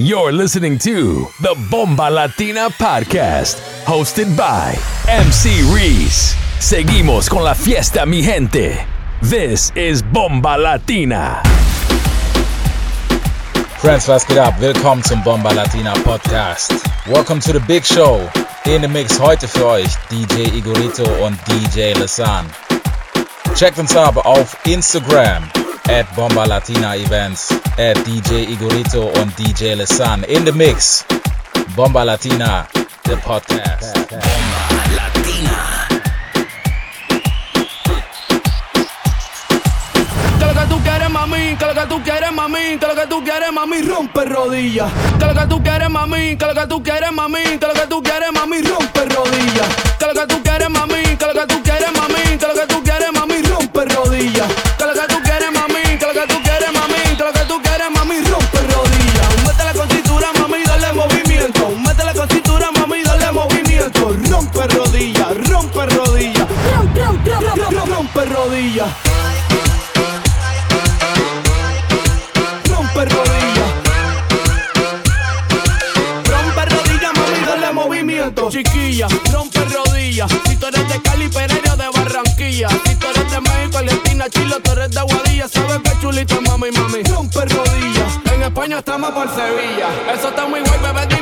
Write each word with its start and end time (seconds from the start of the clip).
You're 0.00 0.30
listening 0.30 0.78
to 0.86 1.26
the 1.40 1.56
Bomba 1.72 2.08
Latina 2.08 2.70
podcast, 2.70 3.58
hosted 3.82 4.36
by 4.36 4.76
MC 5.08 5.60
Reese. 5.74 6.36
Seguimos 6.60 7.28
con 7.28 7.42
la 7.42 7.52
fiesta, 7.52 8.06
mi 8.06 8.22
gente. 8.22 8.78
This 9.22 9.72
is 9.74 10.00
Bomba 10.00 10.56
Latina. 10.56 11.42
Friends, 13.80 14.06
was 14.06 14.24
geht 14.24 14.38
ab? 14.38 14.60
Willkommen 14.60 15.02
zum 15.02 15.20
Bomba 15.24 15.52
Latina 15.52 15.94
Podcast. 16.04 16.70
Welcome 17.08 17.40
to 17.40 17.52
the 17.52 17.60
big 17.66 17.84
show. 17.84 18.20
In 18.66 18.82
the 18.82 18.88
Mix 18.88 19.18
heute 19.18 19.48
für 19.48 19.66
euch 19.66 19.96
DJ 20.12 20.56
Igorito 20.56 21.10
und 21.26 21.36
DJ 21.48 21.94
Lesan. 21.98 22.46
Checkt 23.56 23.80
uns 23.80 23.96
ab 23.96 24.16
auf 24.24 24.56
Instagram 24.64 25.50
at 25.88 26.06
Bomba 26.14 26.46
Latina 26.46 26.94
Events, 26.96 27.50
at 27.78 27.96
DJ 28.04 28.48
Igorito 28.48 29.06
und 29.20 29.34
DJ 29.36 29.74
Lesan. 29.76 30.24
In 30.28 30.44
the 30.44 30.52
Mix, 30.52 31.04
Bomba 31.74 32.04
Latina, 32.04 32.68
the 33.04 33.16
podcast. 33.16 33.94
Bomba 34.10 34.22
Latina. 34.94 35.88
Mami, 41.10 41.56
que 41.56 41.66
lo 41.66 41.74
que 41.74 41.86
tú 41.88 42.02
quieres, 42.02 42.32
mami, 42.32 42.78
que 42.78 42.86
lo 42.86 42.94
que 42.94 43.06
tú 43.06 43.24
quieres, 43.24 43.50
mami, 43.52 43.82
rompe 43.82 44.24
rodillas. 44.24 44.92
Que 45.18 45.24
lo 45.24 45.34
que 45.34 45.46
tú 45.46 45.62
quieres, 45.62 45.90
mami, 45.90 46.36
que 46.36 46.46
lo 46.46 46.54
que 46.54 46.66
tú 46.66 46.82
quieres, 46.82 47.12
mami, 47.12 47.42
que 47.58 47.66
lo 47.66 47.72
que 47.72 47.86
tú 47.88 48.02
quieres, 48.02 48.32
mami, 48.32 48.60
rompe 48.62 49.04
rodillas. 49.06 49.68
Que 49.98 50.06
lo 50.06 50.14
que 50.14 50.26
tú 50.26 50.42
quieres, 50.42 50.70
mami, 50.70 51.07
rodillas. 68.78 68.94
rompe 72.68 73.04
rodillas. 73.04 73.70
Rompe 76.24 76.64
rodillas, 76.64 77.12
mami, 77.14 77.46
dale 77.46 77.72
movimiento. 77.72 78.50
Chiquilla, 78.50 79.08
rompe 79.32 79.64
rodillas. 79.64 80.30
Si 80.46 80.56
tú 80.56 80.66
eres 80.66 80.88
de 80.88 81.02
Cali, 81.02 81.28
Pereira 81.28 81.76
de 81.76 81.88
Barranquilla. 81.88 82.68
Si 82.68 82.94
tú 82.96 83.06
eres 83.08 83.30
de 83.30 83.40
México, 83.40 83.78
Argentina, 83.78 84.26
Chile, 84.30 84.56
tú 84.62 84.70
eres 84.72 84.90
de 84.90 85.00
Aguadilla. 85.00 85.48
Sabes 85.48 85.78
que 85.78 86.00
chulito, 86.00 86.40
mami, 86.42 86.70
mami. 86.70 87.02
Rompe 87.02 87.40
rodillas. 87.40 88.18
En 88.32 88.42
España 88.42 88.78
estamos 88.78 89.10
por 89.10 89.28
Sevilla. 89.28 89.88
Eso 90.14 90.28
está 90.28 90.46
muy 90.46 90.60
guay, 90.60 90.78
bebé, 90.80 91.17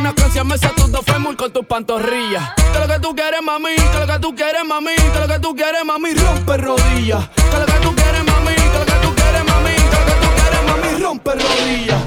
Casi 0.00 0.08
que 0.08 0.08
no 0.08 0.14
canción 0.14 0.48
me 0.48 0.58
tu 0.58 0.88
dos 0.88 1.04
fémur 1.04 1.36
con 1.36 1.52
tus 1.52 1.66
pantorrillas. 1.66 2.54
Que 2.72 2.78
lo 2.78 2.88
que 2.88 2.98
tú 3.00 3.14
quieres, 3.14 3.42
mami, 3.42 3.74
que 3.76 3.98
lo 3.98 4.06
que 4.06 4.18
tú 4.18 4.34
quieres, 4.34 4.64
mami, 4.64 4.94
que 4.94 5.20
lo 5.20 5.28
que 5.28 5.38
tú 5.40 5.54
quieres, 5.54 5.84
mami, 5.84 6.14
rompe 6.14 6.56
rodillas. 6.56 7.28
Que 7.28 7.58
lo 7.58 7.66
que 7.66 7.72
tú 7.82 7.94
quieres, 7.94 8.24
mami, 8.24 8.54
que 8.54 8.78
lo 8.78 8.86
que 8.86 8.92
tú 9.02 9.14
quieres, 9.14 9.44
mami, 9.44 9.74
que 9.74 9.96
lo 9.98 10.04
que 10.06 10.12
tú 10.22 10.28
quieres, 10.36 10.62
mami, 10.66 11.02
rompe 11.02 11.30
rodillas. 11.32 12.02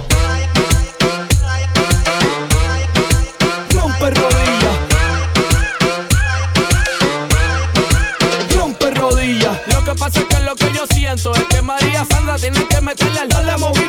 Rompe 3.76 4.10
rodillas. 4.10 4.78
Rompe 8.58 8.92
rodillas. 8.92 9.58
Lo 9.68 9.84
que 9.84 9.94
pasa 10.00 10.20
es 10.20 10.26
que 10.26 10.40
lo 10.40 10.56
que 10.56 10.72
yo 10.74 10.88
siento 10.88 11.36
es 11.36 11.44
que 11.44 11.62
María 11.62 12.06
Sandra 12.06 12.38
tiene 12.38 12.66
que 12.66 12.82
meterle 12.82 13.20
al 13.20 13.30
darle 13.30 13.58
movimiento. 13.58 13.83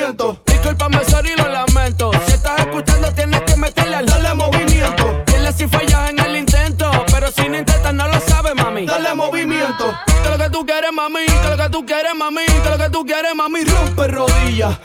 Movimiento. 0.00 0.40
Discúlpame, 0.46 1.04
sorry, 1.04 1.30
lo 1.36 1.48
lamento. 1.48 2.10
Si 2.26 2.32
estás 2.32 2.60
escuchando, 2.60 3.12
tienes 3.12 3.40
que 3.42 3.56
meterle 3.56 3.96
al 3.96 4.06
darle 4.06 4.34
movimiento. 4.34 5.22
Dile 5.26 5.52
si 5.52 5.66
fallas 5.66 6.10
en 6.10 6.18
el 6.20 6.36
intento. 6.36 6.90
Pero 7.12 7.30
si 7.30 7.48
no 7.48 7.58
intentas, 7.58 7.94
no 7.94 8.08
lo 8.08 8.20
sabes, 8.20 8.54
mami. 8.54 8.86
Dale 8.86 9.14
movimiento. 9.14 9.94
Que 10.22 10.30
lo 10.30 10.38
que 10.38 10.50
tú 10.50 10.64
quieres, 10.64 10.92
mami. 10.92 11.26
Que 11.26 11.48
lo 11.48 11.56
que 11.56 11.70
tú 11.70 11.86
quieres, 11.86 12.14
mami. 12.14 12.46
Que 12.46 12.70
lo 12.70 12.78
que 12.78 12.90
tú 12.90 13.04
quieres, 13.04 13.34
mami. 13.34 13.64
Rompe 13.64 14.08
rodillas. 14.08 14.78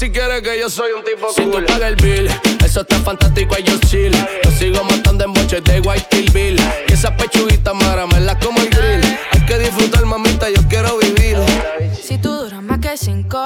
Si 0.00 0.10
quieres 0.10 0.40
que 0.40 0.58
yo 0.58 0.70
soy 0.70 0.92
un 0.92 1.04
tipo 1.04 1.30
Si 1.30 1.42
cool. 1.42 1.66
tú 1.66 1.66
pagas 1.66 1.90
el 1.90 1.96
bill, 1.96 2.30
eso 2.64 2.80
está 2.80 2.98
fantástico, 3.00 3.54
ahí 3.54 3.62
yo 3.62 3.78
chill. 3.80 4.10
Yo 4.42 4.50
sigo 4.52 4.82
matando 4.82 5.26
en 5.26 5.34
boches 5.34 5.62
de 5.62 5.78
White 5.80 6.06
Kill 6.10 6.30
Bill. 6.30 6.58
Y 6.88 6.92
esa 6.94 7.14
pechuguita 7.14 7.74
mara, 7.74 8.06
me 8.06 8.18
la 8.20 8.38
como 8.38 8.60
el 8.60 8.70
grill. 8.70 9.18
Hay 9.32 9.44
que 9.44 9.58
disfrutar, 9.58 10.06
mamita, 10.06 10.48
yo 10.48 10.62
quiero 10.70 10.96
vivir. 10.96 11.36
Si 12.02 12.16
tú 12.16 12.32
duras 12.32 12.62
más 12.62 12.78
que 12.78 12.96
cinco, 12.96 13.44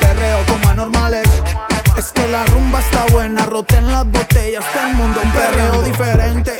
Perreo 0.00 0.38
como 0.46 0.68
anormales. 0.68 1.28
Es 1.96 2.10
que 2.12 2.26
la 2.28 2.44
rumba 2.46 2.80
está 2.80 3.04
buena, 3.12 3.44
roten 3.46 3.86
las 3.92 4.04
botellas, 4.06 4.64
todo 4.72 4.86
el 4.86 4.94
mundo 4.94 5.20
un 5.22 5.30
perreo 5.30 5.82
diferente. 5.82 6.52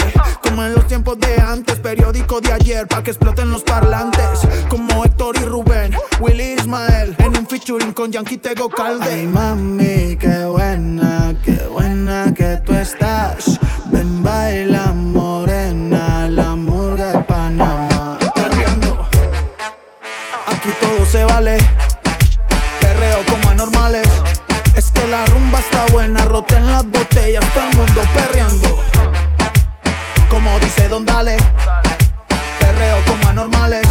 Como 0.43 0.65
en 0.65 0.75
los 0.75 0.87
tiempos 0.87 1.19
de 1.19 1.41
antes, 1.41 1.79
periódico 1.81 2.41
de 2.41 2.53
ayer, 2.53 2.87
pa' 2.87 3.03
que 3.03 3.11
exploten 3.11 3.51
los 3.51 3.63
parlantes. 3.63 4.41
Como 4.69 5.05
Héctor 5.05 5.37
y 5.41 5.45
Rubén, 5.45 5.97
Willy 6.21 6.55
Ismael, 6.59 7.17
en 7.19 7.39
un 7.39 7.47
featuring 7.47 7.93
con 7.93 8.13
Yankee 8.13 8.37
Tego 8.37 8.69
Calde. 8.69 9.11
Ay, 9.11 9.27
mami, 9.27 10.17
qué 10.17 10.45
buena, 10.45 11.35
qué 11.45 11.67
buena 11.71 12.33
que 12.35 12.59
tú 12.65 12.75
estás. 12.75 13.59
Ven, 13.87 14.23
baila 14.23 14.93
buena, 26.43 26.63
roten 26.63 26.67
las 26.67 26.85
botellas, 26.91 27.45
todo 27.53 27.65
el 27.71 27.77
mundo 27.77 28.03
perreando. 28.15 28.83
Como 30.29 30.59
dice 30.61 30.89
Don 30.89 31.05
Dale. 31.05 31.37
Perreo 32.59 33.05
como 33.07 33.29
anormales. 33.29 33.87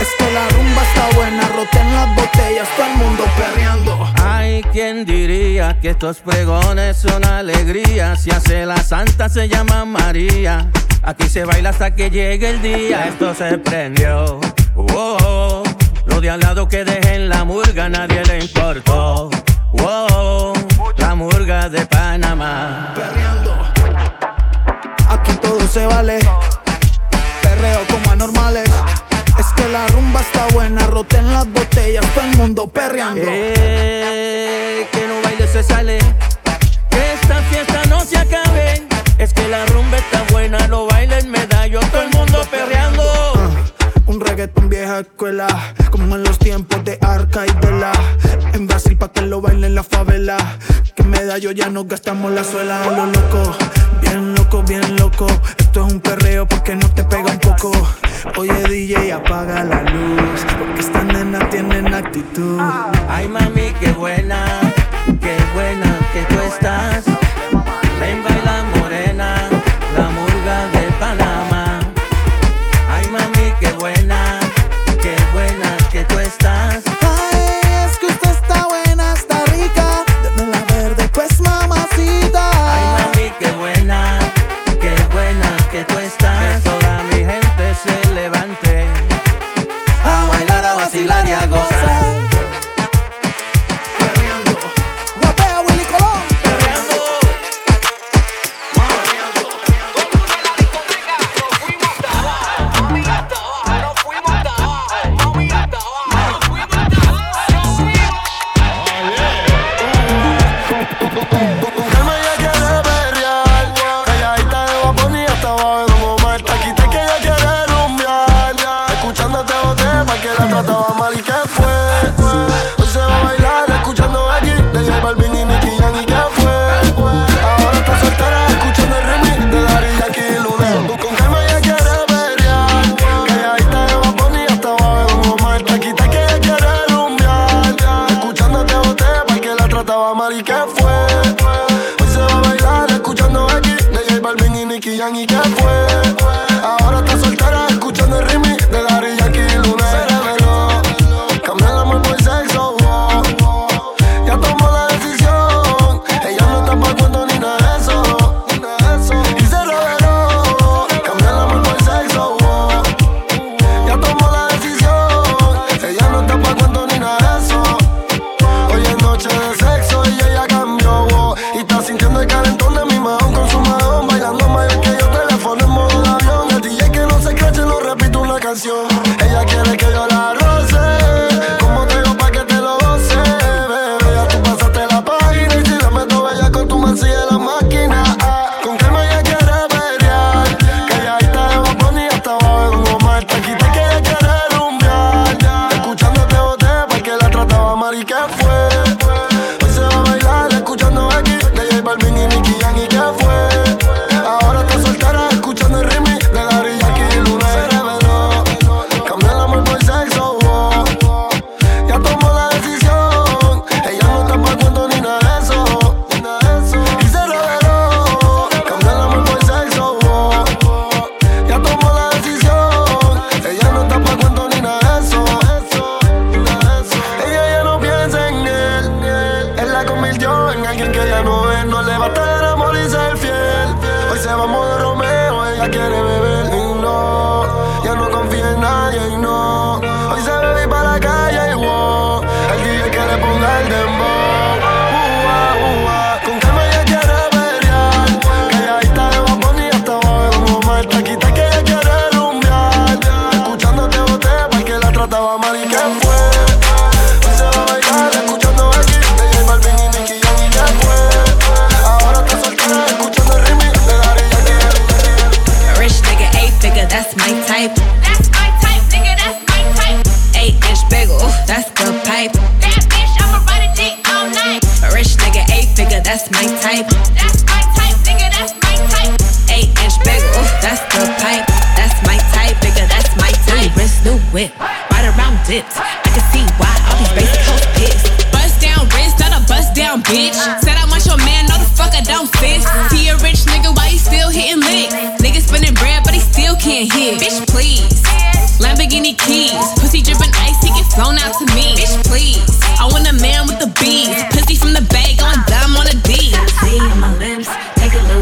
Es 0.00 0.08
que 0.18 0.32
la 0.32 0.48
rumba 0.48 0.82
está 0.82 1.16
buena, 1.16 1.48
roten 1.48 1.94
las 1.94 2.16
botellas, 2.16 2.68
todo 2.76 2.86
el 2.86 2.96
mundo 2.96 3.24
perreando. 3.36 4.12
Ay, 4.22 4.62
¿quién 4.72 5.04
diría 5.04 5.78
que 5.80 5.90
estos 5.90 6.18
pregones 6.18 6.96
son 6.96 7.24
alegría? 7.24 8.16
Si 8.16 8.30
hace 8.30 8.66
la 8.66 8.82
santa 8.82 9.28
se 9.28 9.48
llama 9.48 9.84
María. 9.84 10.70
Aquí 11.02 11.28
se 11.28 11.44
baila 11.44 11.70
hasta 11.70 11.94
que 11.94 12.10
llegue 12.10 12.50
el 12.50 12.62
día. 12.62 13.06
Esto 13.06 13.34
se 13.34 13.58
prendió. 13.58 14.40
Wow. 14.74 15.62
Lo 16.06 16.20
de 16.20 16.30
al 16.30 16.40
lado 16.40 16.68
que 16.68 16.84
dejen 16.84 17.28
la 17.28 17.44
murga, 17.44 17.88
nadie 17.88 18.22
le 18.24 18.40
importó. 18.40 19.30
Wow. 19.72 20.55
Murga 21.16 21.70
de 21.70 21.86
Panamá. 21.86 22.92
perreando. 22.94 23.56
Aquí 25.08 25.32
todo 25.40 25.66
se 25.66 25.86
vale. 25.86 26.18
Perreo 27.40 27.80
como 27.90 28.10
anormales. 28.10 28.68
Es 29.38 29.46
que 29.56 29.66
la 29.68 29.86
rumba 29.86 30.20
está 30.20 30.46
buena, 30.52 30.86
roten 30.86 31.32
las 31.32 31.50
botellas, 31.50 32.04
todo 32.14 32.24
el 32.24 32.36
mundo 32.36 32.68
perreando. 32.68 33.22
Eh, 33.24 34.86
que 34.92 35.08
no 35.08 35.22
baile 35.22 35.48
se 35.48 35.62
sale. 35.62 35.98
Que 36.90 37.14
esta 37.14 37.36
fiesta 37.48 37.86
no 37.88 38.00
se 38.04 38.18
acabe. 38.18 38.86
Es 39.16 39.32
que 39.32 39.48
la 39.48 39.64
rumba 39.64 39.96
está 39.96 40.22
buena, 40.30 40.68
no 40.68 40.84
bailen 40.84 41.30
medallo, 41.30 41.80
todo 41.80 42.02
el 42.02 42.10
mundo 42.10 42.42
perreando. 42.50 43.25
Un 44.36 44.40
reggaetón 44.42 44.68
vieja 44.68 44.98
escuela, 44.98 45.46
como 45.90 46.14
en 46.14 46.22
los 46.22 46.38
tiempos 46.38 46.84
de 46.84 46.98
Arca 47.00 47.46
y 47.46 47.52
de 47.52 47.70
la. 47.70 47.92
En 48.52 48.66
Brasil 48.66 48.94
pa' 48.94 49.10
que 49.10 49.22
lo 49.22 49.40
bailen 49.40 49.74
la 49.74 49.82
favela. 49.82 50.36
Que 50.94 51.04
medallo 51.04 51.52
ya 51.52 51.70
nos 51.70 51.88
gastamos 51.88 52.30
la 52.32 52.44
suela 52.44 52.82
a 52.82 52.90
lo 52.90 53.06
loco. 53.06 53.56
Bien 54.02 54.34
loco, 54.34 54.62
bien 54.62 54.96
loco. 54.96 55.26
Esto 55.56 55.86
es 55.86 55.92
un 55.94 56.00
perreo 56.00 56.46
porque 56.46 56.76
no 56.76 56.86
te 56.90 57.02
pega 57.04 57.30
un 57.30 57.38
poco. 57.38 57.72
Oye 58.36 58.62
DJ, 58.68 59.14
apaga 59.14 59.64
la 59.64 59.80
luz. 59.84 60.44
Porque 60.58 60.80
estas 60.82 61.06
nenas 61.06 61.48
tienen 61.48 61.94
actitud. 61.94 62.60
Ay 63.08 63.28
mami, 63.28 63.72
qué 63.80 63.92
buena, 63.92 64.44
qué 65.18 65.34
buena 65.54 65.98
que 66.12 66.34
tú 66.34 66.40
estás. 66.42 67.06
Ven 68.00 68.22
baila 68.22 68.75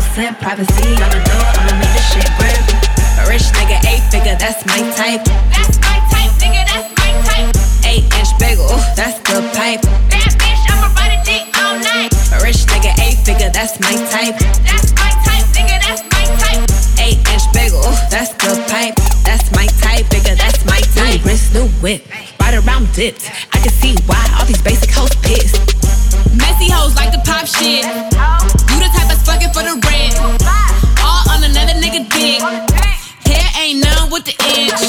percent 0.04 0.38
privacy. 0.40 0.94
I'ma 1.00 1.18
do 1.24 1.32
it, 1.32 1.58
I'ma 1.58 1.72
make 1.80 1.92
this 1.96 2.06
shit 2.12 2.28
grip. 2.36 2.64
A 3.18 3.24
rich 3.28 3.46
nigga, 3.56 3.78
eight 3.88 4.04
figure, 4.12 4.36
that's 4.36 4.64
my 4.66 4.80
type. 4.94 5.24
That's 5.50 5.78
my 5.80 5.98
type, 6.12 6.32
nigga, 6.42 6.62
that's 6.68 6.90
my 6.98 7.10
type. 7.24 7.50
Eight 7.86 8.04
inch 8.12 8.32
bagel, 8.38 8.68
that's 8.94 9.18
the 9.24 9.40
pipe. 9.56 9.82
Bad 10.12 10.32
bitch, 10.36 10.62
I'ma 10.68 10.92
ride 10.98 11.16
a 11.16 11.20
dick 11.24 11.44
all 11.56 11.78
night. 11.80 12.12
A 12.34 12.38
rich 12.44 12.66
nigga, 12.70 12.92
eight 13.00 13.18
figure, 13.24 13.50
that's 13.50 13.80
my 13.80 13.94
type. 14.12 14.36
That's 14.66 14.92
my 14.94 15.10
type, 15.24 15.46
nigga, 15.56 15.76
that's 15.80 16.02
my 16.12 16.24
type. 16.42 16.62
Eight 17.00 17.18
inch 17.32 17.46
bagel, 17.54 17.82
that's 18.12 18.32
the 18.42 18.60
pipe. 18.68 18.94
That's 19.24 19.50
my 19.56 19.66
type, 19.80 20.06
nigga, 20.12 20.36
that's 20.36 20.64
my 20.66 20.80
type. 20.94 21.24
New 21.24 21.30
wrist, 21.30 21.54
new 21.54 21.68
whip, 21.80 22.04
right 22.40 22.54
around 22.54 22.92
dips. 22.92 23.28
I 23.52 23.58
can 23.58 23.72
see 23.72 23.96
why 24.06 24.22
all 24.38 24.44
these 24.44 24.62
basic 24.62 24.90
hoes 24.90 25.14
pissed. 25.22 25.56
Messy 26.36 26.68
hoes 26.70 26.94
like 26.96 27.12
to 27.12 27.20
pop 27.24 27.46
shit 27.46 27.84
type 28.94 29.10
of 29.10 29.20
fucking 29.26 29.52
for 29.52 29.66
the 29.66 29.74
rent. 29.90 30.14
All 31.02 31.26
on 31.34 31.42
another 31.42 31.74
nigga 31.82 32.06
dick. 32.08 32.40
Hair 33.26 33.48
ain't 33.58 33.82
none 33.82 34.10
with 34.10 34.24
the 34.24 34.36
itch. 34.54 34.82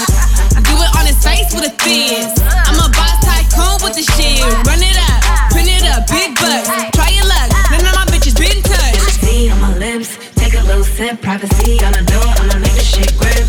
Do 0.65 0.73
it 0.81 0.91
on 0.97 1.05
his 1.05 1.19
face 1.23 1.49
with 1.53 1.67
a 1.67 1.73
fist. 1.83 2.41
I'm 2.67 2.77
a 2.79 2.87
boss 2.93 3.17
tycoon 3.23 3.81
with 3.83 3.95
the 3.95 4.05
shit. 4.15 4.43
Run 4.67 4.81
it 4.81 4.97
up, 5.09 5.19
print 5.51 5.69
it 5.71 5.83
up, 5.87 6.03
big 6.09 6.35
bucks. 6.35 6.67
Try 6.95 7.09
your 7.15 7.27
luck, 7.27 7.47
none 7.71 7.85
of 7.85 7.93
my 7.95 8.05
bitches 8.11 8.35
been 8.35 8.61
touched. 8.61 9.23
See 9.23 9.49
on 9.49 9.59
my 9.61 9.71
lips, 9.77 10.17
take 10.35 10.53
a 10.53 10.63
little 10.63 10.83
sip. 10.83 11.21
Privacy 11.21 11.79
on 11.85 11.93
the 11.93 12.03
door, 12.03 12.27
on 12.43 12.47
the 12.51 12.59
nigga 12.59 12.83
shit 12.83 13.13
grip. 13.15 13.47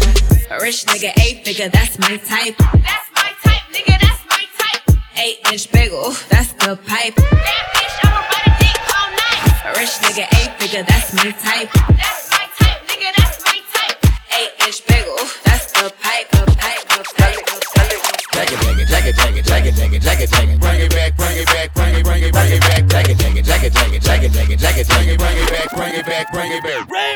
A 0.50 0.62
rich 0.62 0.84
nigga, 0.86 1.10
eight 1.20 1.44
figure, 1.44 1.68
that's 1.68 1.98
my 1.98 2.16
type. 2.18 2.56
That's 2.58 3.08
my 3.14 3.30
type, 3.42 3.66
nigga, 3.74 3.98
that's 3.98 4.22
my 4.30 4.44
type. 4.58 4.82
Eight 5.16 5.38
inch 5.50 5.70
bagel, 5.72 6.14
that's 6.30 6.52
the 6.62 6.76
pipe. 6.86 7.16
That 7.16 7.64
bitch, 7.74 7.96
I'ma 8.06 8.22
ride 8.22 8.46
a 8.46 8.52
dick 8.62 8.78
all 8.94 9.08
night. 9.18 9.42
A 9.66 9.70
rich 9.80 9.94
nigga, 10.04 10.26
eight 10.38 10.45
nigga, 10.76 10.86
that's 10.86 11.14
my 11.14 11.30
type. 11.30 11.70
That's 11.72 12.30
my 12.30 12.44
type, 12.58 12.80
nigga, 12.88 13.08
that's 13.16 13.44
my 13.44 13.60
type. 13.72 13.98
Eight 14.36 14.66
inch 14.66 14.86
bagel, 14.86 15.16
that's 15.44 15.72
the 15.72 15.92
pipe, 16.02 16.30
the 16.30 16.44
pipe, 16.58 16.82
the 16.88 17.04
pipe, 17.16 17.46
the 17.46 17.58
pipe. 17.74 17.96
Jagged, 18.32 18.60
jagged, 18.62 18.88
jagged, 18.88 19.16
jagged, 19.16 19.46
jagged, 19.46 19.76
jagged, 19.76 20.02
jagged, 20.02 20.30
jagged. 20.30 20.60
Bring 20.60 20.80
it 20.80 20.90
back, 20.90 21.16
bring 21.16 21.36
it 21.36 21.46
back, 21.46 21.74
bring 21.74 21.94
it, 21.94 22.04
bring 22.04 22.22
it, 22.22 22.32
bring 22.32 22.52
it 22.52 22.60
back. 22.60 22.86
Jagged, 22.88 23.18
jagged, 23.18 23.44
jagged, 23.44 23.74
jagged, 23.74 24.02
jagged, 24.02 24.32
jagged, 24.32 24.58
jagged, 24.58 24.88
jagged. 24.88 25.18
Bring 25.18 25.38
it 25.38 25.50
back, 25.50 25.70
bring 25.76 25.94
it 25.94 26.06
back, 26.06 26.32
bring 26.32 26.52
it 26.52 26.62
back. 26.62 27.15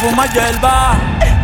fuma 0.00 0.26
hierba. 0.26 0.96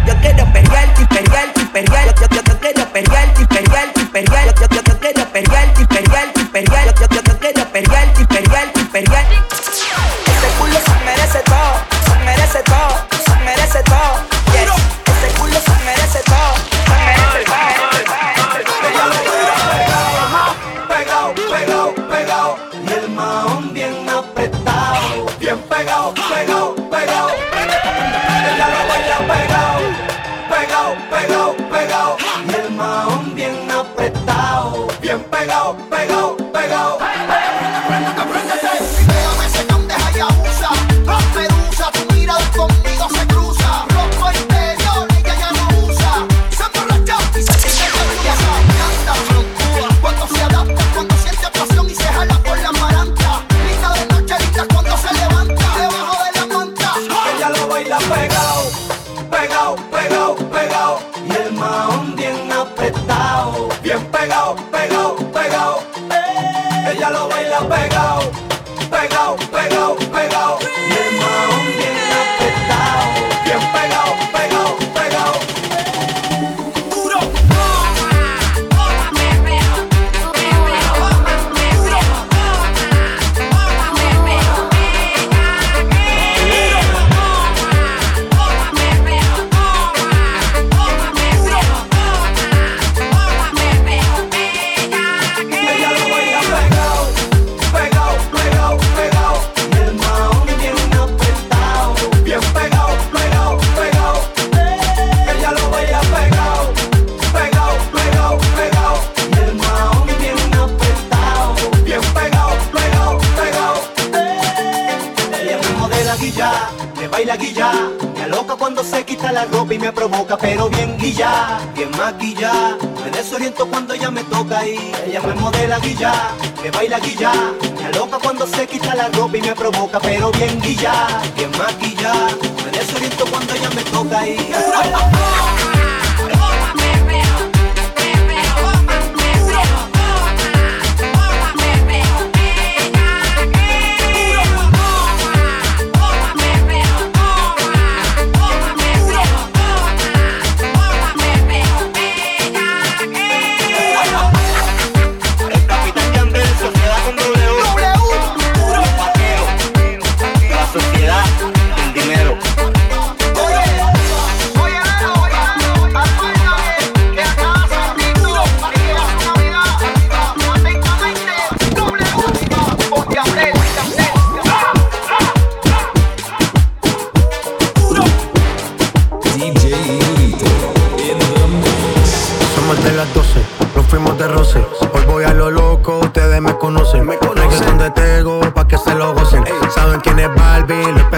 Yo 0.07 0.15
quiero 0.21 0.45
perrear, 0.53 0.95
perrear, 1.09 1.53
perrear. 1.73 2.15
Yo, 2.21 2.27
yo, 2.31 2.43
yo 2.45 2.61
quiero 2.61 2.87
perrear, 2.93 3.35
perrear, 3.49 3.93
perrear. 4.13 4.47
Yo, 4.47 4.67
yo, 4.71 4.83
yo 4.85 4.99
quiero 5.01 5.25
perrear, 5.33 5.75
perrear, 5.89 6.33
perrear. 6.53 6.95
Yo, 6.95 7.07
yo, 7.11 7.23
yo 7.23 7.39
quiero 7.39 7.65
perrear, 7.73 8.13
perrear, 8.29 8.73
perrear. 8.93 10.14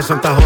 Santa 0.07 0.37
José. 0.37 0.46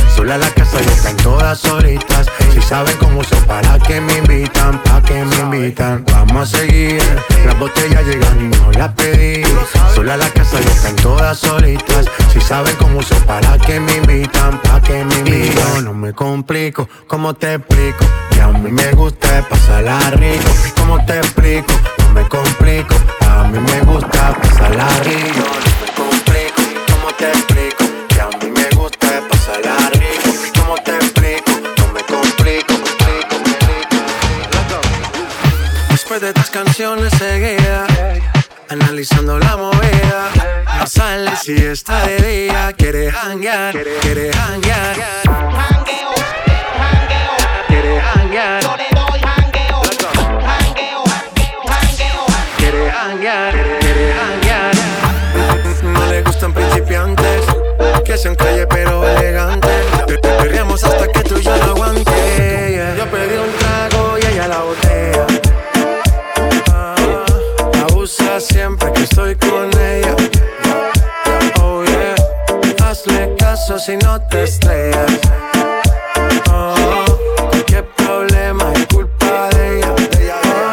Sola 0.21 0.37
la 0.37 0.51
casa 0.51 0.79
ya 0.79 0.91
están 0.91 1.17
todas 1.17 1.59
solitas. 1.59 2.27
Si 2.53 2.61
saben 2.61 2.95
cómo 2.97 3.23
se 3.23 3.35
para 3.37 3.79
que 3.79 3.99
me 3.99 4.19
invitan, 4.19 4.79
pa' 4.83 5.01
que 5.01 5.15
me 5.15 5.35
invitan. 5.35 6.05
Vamos 6.11 6.53
a 6.53 6.57
seguir, 6.57 7.01
las 7.43 7.57
botellas 7.57 8.05
llegan 8.05 8.39
y 8.39 8.55
no 8.55 8.71
las 8.73 8.93
pedí. 8.93 9.41
Sola 9.95 10.17
la 10.17 10.29
casa 10.29 10.59
ya 10.61 10.69
están 10.69 10.95
todas 10.97 11.39
solitas. 11.39 12.05
Si 12.31 12.39
saben 12.39 12.75
cómo 12.75 13.01
se 13.01 13.15
para 13.21 13.57
que 13.57 13.79
me 13.79 13.95
invitan, 13.95 14.61
pa' 14.61 14.79
que 14.79 15.03
me 15.03 15.15
invitan. 15.15 15.73
Yo 15.77 15.81
no 15.81 15.93
me 15.95 16.13
complico, 16.13 16.87
¿cómo 17.07 17.33
te 17.33 17.55
explico? 17.55 18.05
Que 18.29 18.41
a 18.41 18.49
mí 18.49 18.71
me 18.71 18.91
gusta 18.91 19.43
pasarla 19.49 20.11
rico. 20.11 20.51
¿Cómo 20.77 21.03
te 21.03 21.17
explico? 21.17 21.73
No 21.97 22.09
me 22.13 22.29
complico. 22.29 22.93
A 23.27 23.45
mí 23.45 23.57
me 23.57 23.81
gusta 23.91 24.37
pasarla 24.39 24.87
rico. 24.99 25.47
No 25.49 25.73
me 25.81 25.91
complico, 25.95 26.61
¿cómo 26.91 27.11
te 27.17 27.25
explico? 27.25 27.90
De 36.21 36.27
estas 36.27 36.51
canciones 36.51 37.11
seguía 37.17 37.87
Analizando 38.69 39.39
la 39.39 39.57
movida. 39.57 40.29
No 40.79 40.85
sale 40.85 41.31
si 41.35 41.55
está 41.55 42.05
de 42.05 42.17
día 42.17 42.73
Quiere 42.77 43.09
hanguear, 43.09 43.73
quiere 44.01 44.31
hanguear. 44.31 44.95
Quiere 47.67 47.99
hanguear. 47.99 48.61
Quiere 52.57 52.91
hanguear, 52.91 53.79
quiere 53.79 54.13
hanguear. 54.13 54.75
No 55.83 56.05
le 56.05 56.21
gustan 56.21 56.53
principiantes 56.53 57.45
Que 58.05 58.17
sean 58.17 58.35
calle 58.35 58.67
pero 58.67 59.07
elegantes. 59.07 59.71
Te 60.05 60.17
Perreamos 60.19 60.83
hasta 60.83 61.07
que 61.07 61.23
tú 61.23 61.39
y 61.39 61.41
yo 61.41 61.57
no 61.57 61.63
aguante 61.63 62.11
yeah. 62.71 62.95
Yo 62.95 63.05
pedí 63.09 63.35
un 63.37 63.51
trago 63.57 64.17
y 64.17 64.25
ella 64.25 64.47
la 64.47 64.59
botella 64.59 64.90
siempre 68.41 68.91
que 68.93 69.03
estoy 69.03 69.35
con 69.35 69.69
ella. 69.79 70.15
Oh 71.61 71.83
yeah. 71.83 72.15
Hazle 72.83 73.35
caso 73.37 73.77
si 73.79 73.95
no 73.97 74.19
te 74.27 74.43
estrellas. 74.43 75.11
Oh, 76.51 77.05
qué 77.67 77.83
problema 77.83 78.71
es 78.73 78.87
culpa 78.87 79.49
de 79.49 79.77
ella. 79.79 79.95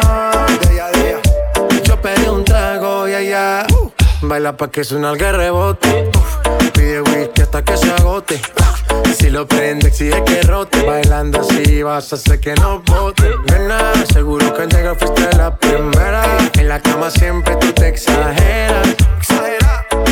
Ah, 0.03 0.47
Yo 1.83 2.01
pedí 2.01 2.27
un 2.27 2.43
trago 2.43 3.07
y 3.07 3.13
ella 3.13 3.65
uh, 3.71 3.91
Baila 4.21 4.57
pa' 4.57 4.69
que 4.69 4.83
suena 4.83 5.11
el 5.11 5.19
rebote. 5.19 6.09
Uf, 6.15 6.71
Pide 6.73 7.01
whisky 7.01 7.41
hasta 7.43 7.63
que 7.63 7.77
se 7.77 7.91
agote 7.91 8.41
Si 9.17 9.29
lo 9.29 9.47
prende 9.47 9.87
exige 9.87 10.23
que 10.23 10.41
rote. 10.43 10.81
Bailando 10.83 11.41
así 11.41 11.83
vas 11.83 12.11
a 12.13 12.15
hacer 12.15 12.39
que 12.39 12.53
no 12.55 12.81
bote. 12.81 13.29
Nena, 13.51 13.93
seguro 14.11 14.53
que 14.53 14.63
al 14.63 14.69
llegar 14.69 14.97
fuiste 14.97 15.35
la 15.37 15.55
primera. 15.55 16.23
En 16.53 16.67
la 16.67 16.79
cama 16.81 17.09
siempre 17.09 17.55
tú 17.57 17.71
te 17.73 17.89
exageras. 17.89 18.87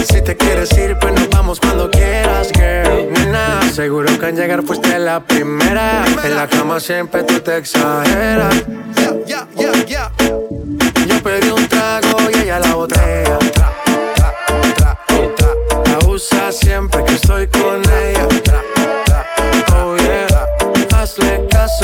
Si 0.08 0.22
te 0.22 0.36
quieres 0.36 0.72
ir 0.78 0.98
pues 1.00 1.14
nos 1.14 1.30
vamos 1.30 1.60
cuando 1.60 1.90
quieras, 1.92 2.50
girl. 2.54 3.12
Nena, 3.14 3.62
seguro 3.74 4.18
que 4.20 4.26
al 4.26 4.36
llegar 4.36 4.64
fuiste 4.64 4.98
la 5.00 5.20
primera. 5.20 6.06
En 6.24 6.36
la 6.36 6.48
cama 6.48 6.80
siempre 6.80 7.24
tú 7.24 7.40
te 7.40 7.58
exageras. 7.58 8.64
Yo 11.08 11.24
pedí 11.24 11.50
un 11.50 11.68
trago 11.68 12.18
y 12.34 12.40
ella 12.40 12.60
la 12.60 12.76
botella 12.76 13.40
Abusa 16.02 16.52
siempre 16.52 17.04
que 17.06 17.16
estoy 17.16 17.48
con 17.48 17.82
ella 17.82 18.47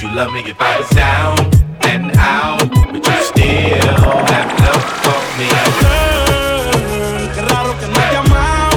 Would 0.00 0.08
you 0.08 0.16
love 0.16 0.32
me 0.32 0.40
if 0.40 0.56
I 0.58 0.78
was 0.80 0.88
down 0.96 1.36
and 1.82 2.16
out? 2.16 2.70
Would 2.90 3.04
you 3.04 3.20
still 3.20 3.98
have 4.32 4.50
love 4.64 4.84
for 5.04 5.20
me? 5.36 5.48
Qué 7.34 7.42
raro 7.42 7.76
que 7.78 7.86
no 7.86 8.00
has 8.00 8.12
llamado. 8.14 8.76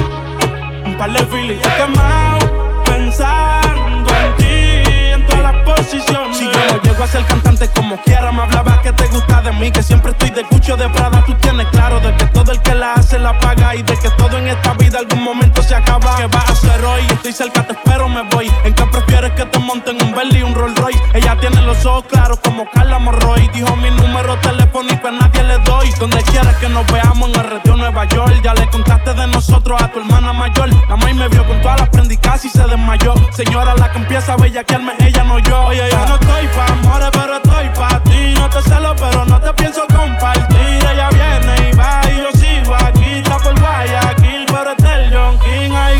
Un 0.84 0.98
par 0.98 1.10
de 1.14 1.24
filis 1.24 1.58
he 1.64 1.70
quemado. 1.80 2.84
Pensando 2.84 4.10
en 4.14 4.36
ti, 4.36 5.12
en 5.14 5.26
todas 5.26 5.42
las 5.44 5.64
posiciones. 5.64 6.36
Si 6.36 6.44
yo 6.44 6.60
no 6.70 6.82
llego 6.82 7.02
a 7.02 7.06
ser 7.06 7.24
cantante 7.24 7.70
como 7.74 7.96
quiera, 8.02 8.30
me 8.30 8.42
hablaba 8.42 8.73
gusta 9.14 9.40
de 9.40 9.52
mí. 9.52 9.70
Que 9.70 9.82
siempre 9.82 10.10
estoy 10.10 10.30
de 10.30 10.44
cucho 10.44 10.76
de 10.76 10.88
Prada. 10.90 11.24
Tú 11.24 11.34
tienes 11.34 11.66
claro 11.68 12.00
de 12.00 12.14
que 12.16 12.26
todo 12.26 12.52
el 12.52 12.60
que 12.60 12.74
la 12.74 12.94
hace 12.94 13.18
la 13.18 13.38
paga. 13.38 13.74
Y 13.74 13.82
de 13.82 13.96
que 13.96 14.10
todo 14.10 14.36
en 14.38 14.48
esta 14.48 14.74
vida 14.74 14.98
algún 14.98 15.22
momento 15.22 15.62
se 15.62 15.74
acaba. 15.74 16.16
¿Qué 16.16 16.26
vas 16.26 16.48
a 16.48 16.52
hacer 16.52 16.84
hoy? 16.84 17.02
Estoy 17.08 17.32
cerca, 17.32 17.66
te 17.66 17.72
espero, 17.72 18.08
me 18.08 18.22
voy. 18.30 18.50
¿En 18.64 18.74
qué 18.74 18.84
prefieres 18.86 19.32
que 19.32 19.44
te 19.46 19.58
monten 19.58 20.02
un 20.02 20.12
Bentley 20.12 20.40
y 20.40 20.42
un 20.42 20.54
Rolls 20.54 20.76
Royce? 20.78 21.00
Ella 21.14 21.36
tiene 21.40 21.62
los 21.62 21.84
ojos 21.86 22.04
claros 22.10 22.38
como 22.40 22.68
Carla 22.70 22.98
Morroy. 22.98 23.48
Dijo 23.54 23.74
mi 23.76 23.90
número 23.90 24.36
telefónico 24.40 25.08
a 25.08 25.12
nadie 25.12 25.42
le 25.44 25.58
doy. 25.58 25.90
Donde 25.98 26.22
quieras 26.24 26.56
que 26.56 26.68
nos 26.68 26.86
veamos 26.92 27.28
en 27.30 27.40
el 27.40 27.50
retiro 27.50 27.76
Nueva 27.76 28.04
York. 28.06 28.40
Ya 28.42 28.54
le 28.54 28.68
contaste 28.68 29.14
de 29.14 29.26
nosotros 29.28 29.80
a 29.80 29.88
tu 29.88 30.00
hermana 30.00 30.32
mayor. 30.32 30.68
La 30.88 30.96
maíz 30.96 31.14
me 31.16 31.28
vio 31.28 31.46
con 31.46 31.60
todas 31.60 31.80
las 31.80 31.88
prendicas 31.88 32.44
y 32.44 32.48
se 32.48 32.64
desmayó. 32.66 33.14
Señora, 33.32 33.74
la 33.74 33.90
que 33.90 33.98
empieza 33.98 34.32
a 34.32 34.36
bellaquearme, 34.36 34.92
ella 35.00 35.24
no 35.24 35.38
yo. 35.38 35.66
Oye, 35.66 35.88
yo 35.90 36.06
no 36.06 36.14
estoy 36.14 36.46
pa' 36.48 36.72
amores, 36.72 37.08
pero 37.12 37.36
estoy 37.36 37.68
pa' 37.70 38.00
ti. 38.04 38.34
No 38.34 38.48
te 38.48 38.62
celo, 38.62 38.94
pero 39.04 39.24
no 39.26 39.40
te 39.40 39.52
pienso 39.54 39.82
compartir. 39.88 40.78
Ella 40.92 41.08
viene 41.10 41.70
y 41.70 41.76
va 41.76 42.00
y 42.10 42.16
yo 42.18 42.30
sigo 42.32 42.74
aquí. 42.74 43.18
Está 43.18 43.38
por 43.38 43.58
Guayaquil, 43.60 44.46
pero 44.46 44.70
este 44.70 44.84
es 44.84 44.98
el 44.98 45.14
John 45.14 45.38
King. 45.40 45.72
Ay, 45.74 45.98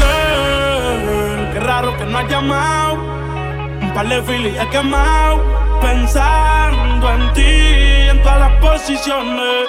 qué 1.53 1.61
raro 1.61 1.97
que 1.97 2.05
no 2.05 2.19
has 2.19 2.29
llamado. 2.31 2.95
Un 3.83 3.93
par 3.95 4.09
de 4.09 4.23
filis 4.23 4.59
he 4.59 4.69
quemado. 4.69 5.43
Pensando 5.81 7.13
en 7.13 7.33
ti, 7.35 8.09
en 8.11 8.23
todas 8.23 8.41
las 8.41 8.53
posiciones. 8.61 9.69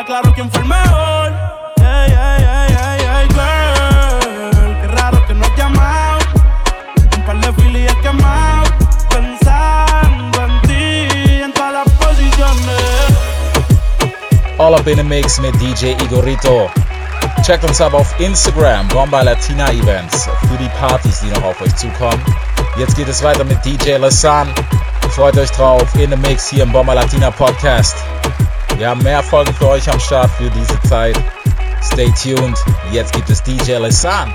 Habla 0.00 0.20
claro 0.20 0.32
quién 0.34 0.50
fue 0.50 0.62
el 0.62 0.68
mejor. 0.68 1.32
Ey, 1.76 2.10
ey, 2.10 2.42
ey, 2.42 2.72
ey, 2.72 3.00
ey, 3.04 3.28
girl. 3.34 4.80
Qué 4.80 4.88
raro 4.96 5.26
que 5.26 5.34
no 5.34 5.44
has 5.44 5.56
llamado. 5.58 6.18
Un 7.18 7.24
par 7.26 7.38
de 7.38 7.52
filis 7.52 7.94
quemado. 7.96 8.70
Pensando 9.10 10.42
en 10.42 10.62
ti 10.62 11.42
en 11.42 11.52
todas 11.52 11.72
las 11.74 11.90
posiciones. 11.96 12.80
All 14.56 14.74
up 14.74 14.88
in 14.88 14.96
the 14.96 15.04
mix 15.04 15.38
mit 15.38 15.54
DJ 15.60 16.02
Igorito. 16.02 16.70
Checkt 17.44 17.64
uns 17.64 17.82
ab 17.82 17.92
auf 17.92 18.18
Instagram, 18.20 18.88
Bomba 18.88 19.20
Latina 19.20 19.70
Events, 19.70 20.30
für 20.48 20.56
die 20.56 20.70
Partys, 20.80 21.20
die 21.20 21.28
noch 21.28 21.44
auf 21.44 21.60
euch 21.60 21.76
zukommen. 21.76 22.24
Jetzt 22.78 22.96
geht 22.96 23.08
es 23.08 23.22
weiter 23.22 23.44
mit 23.44 23.62
DJ 23.66 23.96
Lasan. 23.98 24.48
Freut 25.10 25.36
euch 25.36 25.50
drauf, 25.50 25.94
in 25.96 26.10
the 26.10 26.16
Mix 26.16 26.48
hier 26.48 26.62
im 26.62 26.72
Bomba 26.72 26.94
Latina 26.94 27.30
Podcast. 27.30 27.96
Wir 28.80 28.88
haben 28.88 29.02
mehr 29.02 29.22
Folgen 29.22 29.52
für 29.52 29.68
euch 29.68 29.86
am 29.92 30.00
Start 30.00 30.30
für 30.38 30.48
diese 30.48 30.80
Zeit. 30.88 31.14
Stay 31.82 32.10
tuned. 32.12 32.56
Jetzt 32.90 33.12
gibt 33.12 33.28
es 33.28 33.42
DJ 33.42 33.72
Lasan. 33.72 34.32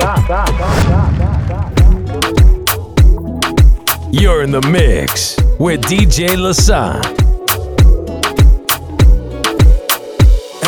You're 4.12 4.44
in 4.44 4.52
the 4.52 4.62
mix 4.68 5.36
with 5.58 5.82
DJ 5.90 6.36
Lasan. 6.36 7.02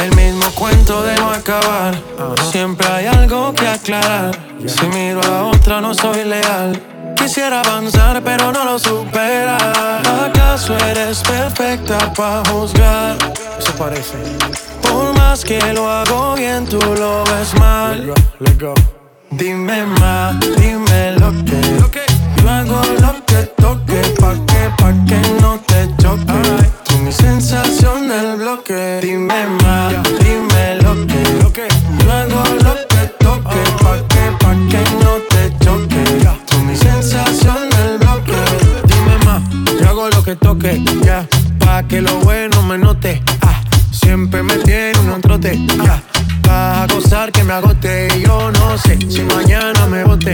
El 0.01 0.15
mismo 0.15 0.49
cuento 0.55 1.03
de 1.03 1.15
no 1.17 1.29
acabar. 1.29 1.93
Siempre 2.51 2.87
hay 2.87 3.05
algo 3.05 3.53
que 3.53 3.67
aclarar. 3.67 4.31
Si 4.65 4.87
miro 4.87 5.21
a 5.23 5.51
otra, 5.51 5.81
no 5.81 5.93
soy 5.93 6.23
leal. 6.23 6.81
Quisiera 7.15 7.61
avanzar, 7.61 8.23
pero 8.23 8.51
no 8.51 8.65
lo 8.65 8.79
supera. 8.79 9.57
¿Acaso 10.25 10.75
eres 10.79 11.19
perfecta 11.19 12.11
para 12.15 12.43
juzgar? 12.49 13.17
Eso 13.59 13.71
parece. 13.77 14.17
Por 14.81 15.13
más 15.15 15.43
que 15.43 15.59
lo 15.73 15.89
hago 15.89 16.35
bien, 16.35 16.65
tú 16.65 16.79
lo 16.79 17.23
ves 17.25 17.53
mal. 17.59 18.13
Dime 19.31 19.85
más, 19.99 20.39
dime 20.57 21.13
lo 21.19 21.31
que. 21.43 21.61
Yo 22.41 22.49
hago 22.49 22.81
lo 23.01 23.25
que 23.25 23.43
toque, 23.57 24.01
pa' 24.19 24.35
que, 24.45 24.71
pa' 24.77 24.93
que 25.05 25.19
no 25.41 25.59
te 25.67 25.89
choque. 26.01 26.69
Tú 26.85 26.97
mi 26.99 27.11
sensación 27.11 28.07
del 28.07 28.37
bloque. 28.37 28.99
Dime 29.01 29.47
más, 29.63 29.93
dime 30.19 30.75
lo 30.81 30.93
que. 31.07 31.67
Yo 32.03 32.11
hago 32.11 32.43
lo 32.63 32.75
que 32.87 33.07
toque, 33.19 33.61
pa' 33.81 33.99
que, 34.07 34.23
pa' 34.39 34.55
que 34.71 34.83
no 35.03 35.13
te 35.29 35.65
choque. 35.65 36.03
Tú 36.45 36.57
mi 36.59 36.75
sensación 36.75 37.69
del 37.69 37.97
bloque. 37.97 38.37
Dime 38.87 39.17
más, 39.25 39.41
yo 39.79 39.89
hago 39.89 40.09
lo 40.09 40.23
que 40.23 40.35
toque, 40.35 40.81
ya. 41.03 41.27
Pa' 41.59 41.83
que 41.83 42.01
lo 42.01 42.13
bueno. 42.19 42.56
Siempre 44.07 44.41
me 44.41 44.55
tiene 44.59 44.97
un 45.13 45.19
trote, 45.19 45.59
ya. 45.83 46.01
Vas 46.43 46.89
a 46.89 46.93
gozar 46.93 47.29
que 47.29 47.43
me 47.43 47.51
agote 47.51 48.07
y 48.15 48.21
yo 48.21 48.49
no 48.53 48.77
sé 48.77 48.97
si 49.09 49.19
mañana 49.23 49.85
me 49.87 50.05
bote. 50.05 50.33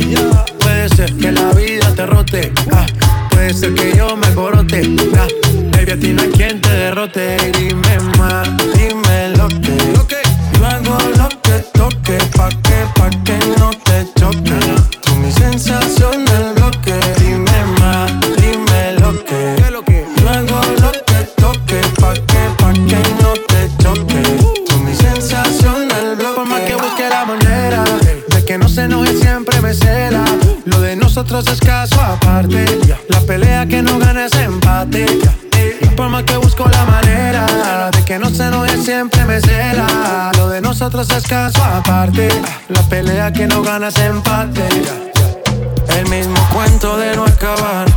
Puede 0.59 0.89
ser 0.89 1.11
que 1.15 1.31
la 1.31 1.51
vida 1.53 1.91
te 1.95 2.05
rote, 2.05 2.53
ah. 2.71 2.85
Puede 3.31 3.51
ser 3.51 3.73
que 3.73 3.97
yo 3.97 4.15
me 4.15 4.31
corote, 4.35 4.95
ah. 5.17 5.27
Baby, 5.71 5.91
a 5.91 6.13
no 6.13 6.21
hay 6.21 6.29
quien 6.29 6.61
te 6.61 6.69
derrote. 6.69 7.62
Pelea 33.63 33.81
que 33.81 33.81
no 33.81 33.97
gana 33.97 34.25
es 34.25 34.33
empate. 34.33 35.05
Por 35.95 36.09
más 36.09 36.23
que 36.23 36.35
busco 36.35 36.67
la 36.67 36.83
manera 36.85 37.89
de 37.91 38.03
que 38.03 38.19
no 38.19 38.29
se 38.29 38.43
enoje 38.43 38.77
siempre 38.77 39.23
me 39.23 39.39
cela. 39.39 40.31
Lo 40.37 40.49
de 40.49 40.59
nosotros 40.59 41.09
es 41.11 41.23
caso 41.23 41.63
aparte. 41.63 42.27
La 42.67 42.81
pelea 42.89 43.31
que 43.31 43.47
no 43.47 43.61
gana 43.61 43.87
es 43.87 43.97
empate. 43.99 44.67
El 45.97 46.09
mismo 46.09 46.35
cuento 46.51 46.97
de 46.97 47.15
no 47.15 47.23
acabar. 47.23 47.92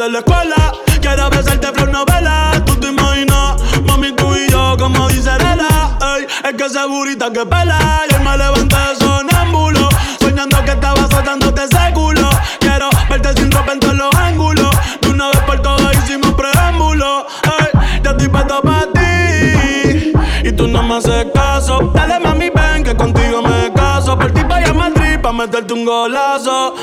De 0.00 0.08
la 0.08 0.18
escuela. 0.20 0.72
Quiero 1.02 1.28
besarte 1.28 1.66
flor 1.74 1.90
novela. 1.90 2.52
Tú 2.64 2.74
te 2.76 2.88
imaginas, 2.88 3.56
mami, 3.86 4.12
tú 4.12 4.34
y 4.34 4.50
yo, 4.50 4.74
como 4.78 5.08
dice 5.08 5.30
Lela. 5.38 5.98
Ey, 6.16 6.26
es 6.44 6.54
que 6.56 6.64
esa 6.64 6.86
burita 6.86 7.30
que 7.30 7.44
pela. 7.44 7.78
Y 8.08 8.24
me 8.24 8.36
levanté 8.38 8.76
sonámbulo. 8.98 9.88
Soñando 10.18 10.64
que 10.64 10.70
estaba 10.70 11.06
soltándote 11.10 11.64
ese 11.64 11.92
culo. 11.92 12.30
Quiero 12.60 12.88
verte 13.10 13.34
sin 13.34 13.50
ropa 13.50 13.72
en 13.72 13.80
todos 13.80 13.94
los 13.94 14.14
ángulos. 14.14 14.70
De 15.02 15.10
una 15.10 15.28
vez 15.28 15.40
por 15.40 15.60
todas 15.60 15.94
hicimos 16.02 16.32
preámbulo. 16.32 17.26
Ey, 17.44 18.00
yo 18.02 18.10
estoy 18.10 18.28
puesto 18.28 18.62
para 18.62 18.86
ti. 18.92 20.12
Y 20.44 20.52
tú 20.52 20.66
no 20.66 20.82
me 20.82 20.96
haces 20.96 21.26
caso. 21.34 21.92
Dale, 21.94 22.20
mami, 22.20 22.48
ven 22.48 22.84
que 22.84 22.96
contigo 22.96 23.42
me 23.42 23.70
caso. 23.74 24.18
Por 24.18 24.30
ti 24.32 24.42
vaya 24.48 24.70
a 24.70 24.74
Madrid 24.74 25.18
pa' 25.20 25.32
meterte 25.32 25.74
un 25.74 25.84
golazo. 25.84 26.74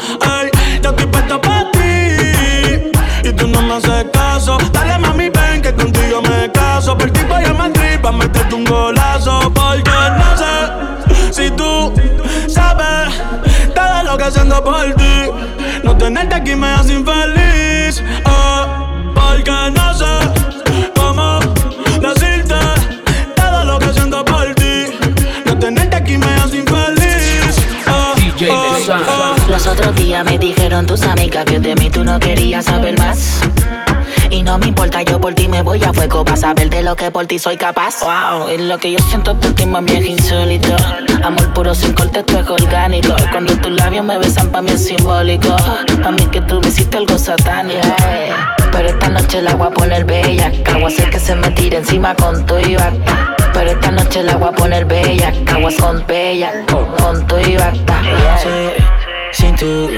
Dijeron 30.78 30.86
tus 30.86 31.01
amigas 31.03 31.45
que 31.45 31.59
de 31.59 31.75
mí 31.75 31.89
tú 31.89 32.03
no 32.03 32.19
querías 32.19 32.65
saber 32.65 32.97
más. 32.99 33.41
Y 34.30 34.43
no 34.43 34.57
me 34.59 34.67
importa, 34.67 35.01
yo 35.01 35.19
por 35.19 35.34
ti 35.34 35.47
me 35.47 35.61
voy 35.61 35.84
a 35.84 35.91
fuego 35.93 36.23
para 36.23 36.38
saber 36.38 36.69
de 36.69 36.84
lo 36.84 36.95
que 36.95 37.09
por 37.09 37.25
ti 37.25 37.39
soy 37.39 37.57
capaz. 37.57 38.01
Wow, 38.01 38.49
es 38.49 38.61
lo 38.61 38.78
que 38.78 38.91
yo 38.91 38.99
siento 39.09 39.39
por 39.39 39.53
ti, 39.53 39.65
mami, 39.65 39.91
es 39.93 40.05
insólito. 40.05 40.75
Amor 41.23 41.53
puro 41.53 41.73
sin 41.73 41.93
corte, 41.93 42.19
esto 42.19 42.39
es 42.39 42.49
orgánico. 42.49 43.15
Cuando 43.32 43.55
tus 43.57 43.71
labios 43.71 44.05
me 44.05 44.17
besan, 44.19 44.49
pa' 44.49 44.61
mí 44.61 44.71
es 44.71 44.86
simbólico. 44.86 45.55
Pa' 46.03 46.11
mí 46.11 46.25
que 46.28 46.41
tú 46.41 46.59
me 46.61 46.67
hiciste 46.67 46.97
algo 46.97 47.17
satánico. 47.17 47.88
Pero 48.71 48.89
esta 48.89 49.09
noche 49.09 49.41
la 49.41 49.55
voy 49.55 49.67
a 49.67 49.71
poner 49.71 50.05
bella. 50.05 50.51
A 50.65 50.88
hacer 50.88 51.09
que 51.09 51.19
se 51.19 51.36
me 51.36 51.49
tire 51.51 51.78
encima 51.78 52.13
con 52.15 52.45
tu 52.45 52.57
y 52.59 52.75
bata. 52.75 53.36
Pero 53.53 53.71
esta 53.71 53.91
noche 53.91 54.23
la 54.23 54.36
voy 54.36 54.49
a 54.49 54.51
poner 54.51 54.86
bella. 54.86 55.34
Caguas 55.45 55.75
con 55.75 56.05
bella, 56.05 56.51
con 56.67 57.25
tu 57.25 57.38
y 57.39 57.55
bata. 57.55 58.01
Sí, 58.43 58.84
sin 59.32 59.55
tú 59.55 59.89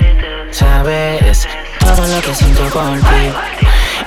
sabes 0.51 1.47
todo 1.79 2.07
lo 2.07 2.21
que 2.21 2.35
siento 2.35 2.63
por 2.69 2.97
ti. 2.99 3.31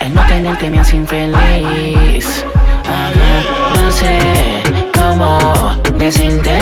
El 0.00 0.14
no 0.14 0.26
tenerte 0.26 0.70
me 0.70 0.80
hace 0.80 0.96
infeliz. 0.96 2.44
Ajá, 2.84 3.80
no 3.82 3.90
sé 3.92 4.62
cómo 4.94 5.76
decirte 5.98 6.58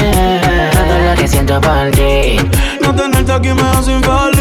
todo 0.73 0.99
lo 1.11 1.15
que 1.17 1.29
siento 1.29 1.61
por 1.61 1.91
ti. 1.91 2.39
No 2.81 2.95
tenerte 2.95 3.33
aquí 3.33 3.49
me 3.53 3.63
hace 3.63 3.93
infeliz. 3.93 4.40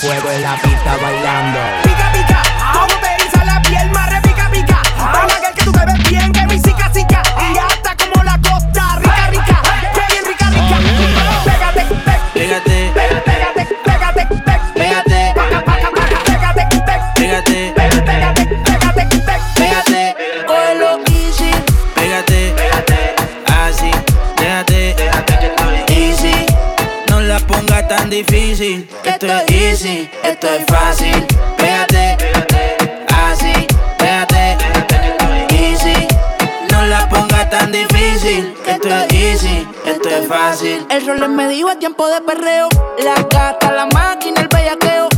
Fuego 0.00 0.30
en 0.30 0.42
la 0.42 0.56
pista 0.56 0.96
bailando. 0.96 1.58
pica, 1.82 2.10
pica, 2.12 2.42
como 2.72 2.86
te 2.86 3.16
hizo 3.22 3.44
la 3.44 3.60
piel 3.60 3.90
más 3.90 4.10
repica, 4.10 4.50
pica. 4.50 4.82
Para 4.96 5.24
aquel 5.24 5.54
que 5.54 5.62
tú 5.62 5.72
te 5.72 5.84
ves 5.84 6.08
bien, 6.08 6.32
que 6.32 6.46
mi 6.46 6.58
cica, 6.58 6.90
cica. 6.94 7.22
Y 7.52 7.58
hasta 7.58 7.94
como 7.96 8.24
la 8.24 8.38
costa 8.40 8.98
rica, 8.98 9.26
rica. 9.30 9.62
Que 9.92 10.00
bien 10.12 10.24
rica, 10.26 10.48
rica. 10.48 10.78
Pégate, 11.44 11.84
Pégate, 12.32 12.92
pégate, 12.94 13.22
pégate, 13.26 13.66
pégate, 13.84 14.26
pégate, 14.74 15.32
paca, 15.34 15.64
paca, 15.64 15.90
paca. 15.90 16.18
Pégate, 16.24 16.64
pégate, 17.14 18.02
pégate, 18.02 18.46
pégate, 18.64 19.04
pégate, 19.54 20.16
Cógelo 20.46 21.00
easy, 21.10 21.50
pégate, 21.94 22.54
así, 23.46 23.90
déjate, 24.38 24.96
easy. 25.88 26.46
No 27.10 27.20
la 27.20 27.38
pongas 27.40 27.86
tan 27.86 28.08
difícil, 28.08 28.88
esto 29.04 29.26
es 29.26 29.49
easy, 29.80 30.10
esto 30.22 30.46
es 30.46 30.64
fácil. 30.66 31.26
Pégate, 31.56 32.16
así, 33.14 33.66
déjate, 33.98 34.58
easy. 35.54 36.08
No 36.70 36.84
la 36.86 37.08
pongas 37.08 37.48
tan 37.48 37.72
difícil, 37.72 38.54
esto 38.66 38.88
es 38.88 39.12
easy, 39.12 39.66
esto 39.86 40.08
es 40.08 40.28
fácil. 40.28 40.86
El 40.90 41.06
rol 41.06 41.28
me 41.30 41.48
dijo 41.48 41.70
a 41.70 41.78
tiempo 41.78 42.08
de 42.08 42.20
perreo. 42.20 42.68
La 43.02 43.14
gata, 43.30 43.72
la 43.72 43.86
máquina, 43.86 44.42
el 44.42 44.48
bellaqueo. 44.48 45.09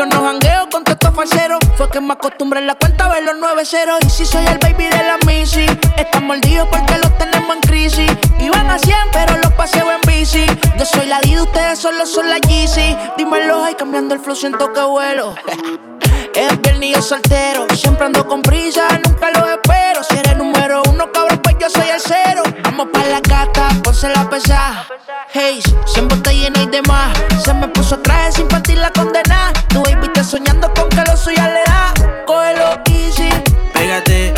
Yo 0.00 0.06
no 0.06 0.22
jangueo 0.22 0.66
con 0.70 0.82
estos 0.86 1.14
falseros. 1.14 1.58
Fue 1.76 1.90
que 1.90 2.00
me 2.00 2.14
acostumbré 2.14 2.60
en 2.60 2.66
la 2.66 2.74
cuenta 2.74 3.04
a 3.04 3.08
ver 3.10 3.22
los 3.22 3.34
nueve 3.38 3.66
ceros. 3.66 3.98
Y 4.06 4.08
si 4.08 4.24
soy 4.24 4.46
el 4.46 4.56
baby 4.56 4.84
de 4.84 4.96
la 4.96 5.18
Missy, 5.26 5.66
están 5.94 6.26
mordidos 6.26 6.66
porque 6.70 6.96
los 6.96 7.18
tenemos 7.18 7.56
en 7.56 7.60
crisis. 7.60 8.10
Iban 8.38 8.70
a 8.70 8.78
100, 8.78 8.96
pero 9.12 9.36
los 9.36 9.52
paseo 9.52 9.92
en 9.92 10.00
bici. 10.10 10.46
Yo 10.78 10.86
soy 10.86 11.04
la 11.04 11.20
D, 11.20 11.38
ustedes 11.38 11.80
solo 11.80 12.06
son 12.06 12.30
la 12.30 12.38
Yeezy. 12.38 12.96
Dímelo, 13.18 13.62
ay, 13.62 13.74
cambiando 13.74 14.14
el 14.14 14.20
flow, 14.22 14.34
siento 14.34 14.72
que 14.72 14.80
vuelo. 14.80 15.34
Es 16.34 16.60
viernes 16.62 16.90
y 16.90 16.92
yo 16.94 17.02
soltero. 17.02 17.66
Siempre 17.74 18.06
ando 18.06 18.26
con 18.26 18.42
prisa, 18.42 18.86
nunca 19.04 19.30
lo 19.30 19.48
espero. 19.48 20.02
Si 20.08 20.16
eres 20.16 20.36
número 20.36 20.82
uno, 20.88 21.10
cabrón, 21.12 21.40
pues 21.42 21.56
yo 21.60 21.68
soy 21.68 21.88
el 21.88 22.00
cero. 22.00 22.42
Vamos 22.62 22.88
pa' 22.92 23.04
la 23.04 23.20
gata, 23.20 23.68
ponse 23.82 24.08
la 24.08 24.28
pesada. 24.28 24.86
Hey, 25.32 25.60
siempre 25.86 26.16
está 26.16 26.32
llena 26.32 26.62
y 26.62 26.66
demás. 26.66 27.16
Se 27.44 27.52
me 27.54 27.68
puso 27.68 27.98
traje 27.98 28.32
sin 28.32 28.48
partir 28.48 28.78
la 28.78 28.90
condena. 28.90 29.52
Tu 29.68 29.82
baby 29.82 30.06
está 30.06 30.24
soñando 30.24 30.72
con 30.74 30.88
que 30.88 31.02
lo 31.08 31.16
suya 31.16 31.48
le 31.48 31.62
da. 31.64 31.92
Cógelo 32.26 32.80
easy. 32.86 33.28
Pégate, 33.72 34.34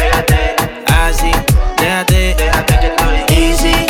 así, 0.87 1.31
déjate, 1.79 2.37
easy. 3.29 3.87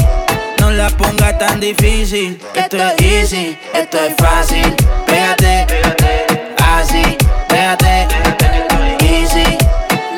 No 0.58 0.70
la 0.70 0.88
pongas 0.90 1.38
tan 1.38 1.60
difícil, 1.60 2.40
esto 2.54 2.76
es 2.76 3.00
easy, 3.00 3.58
esto 3.74 3.98
es 3.98 4.14
fácil. 4.16 4.74
Pégate, 5.06 5.66
así, 5.84 6.21
déjate, 7.82 9.04
easy. 9.04 9.58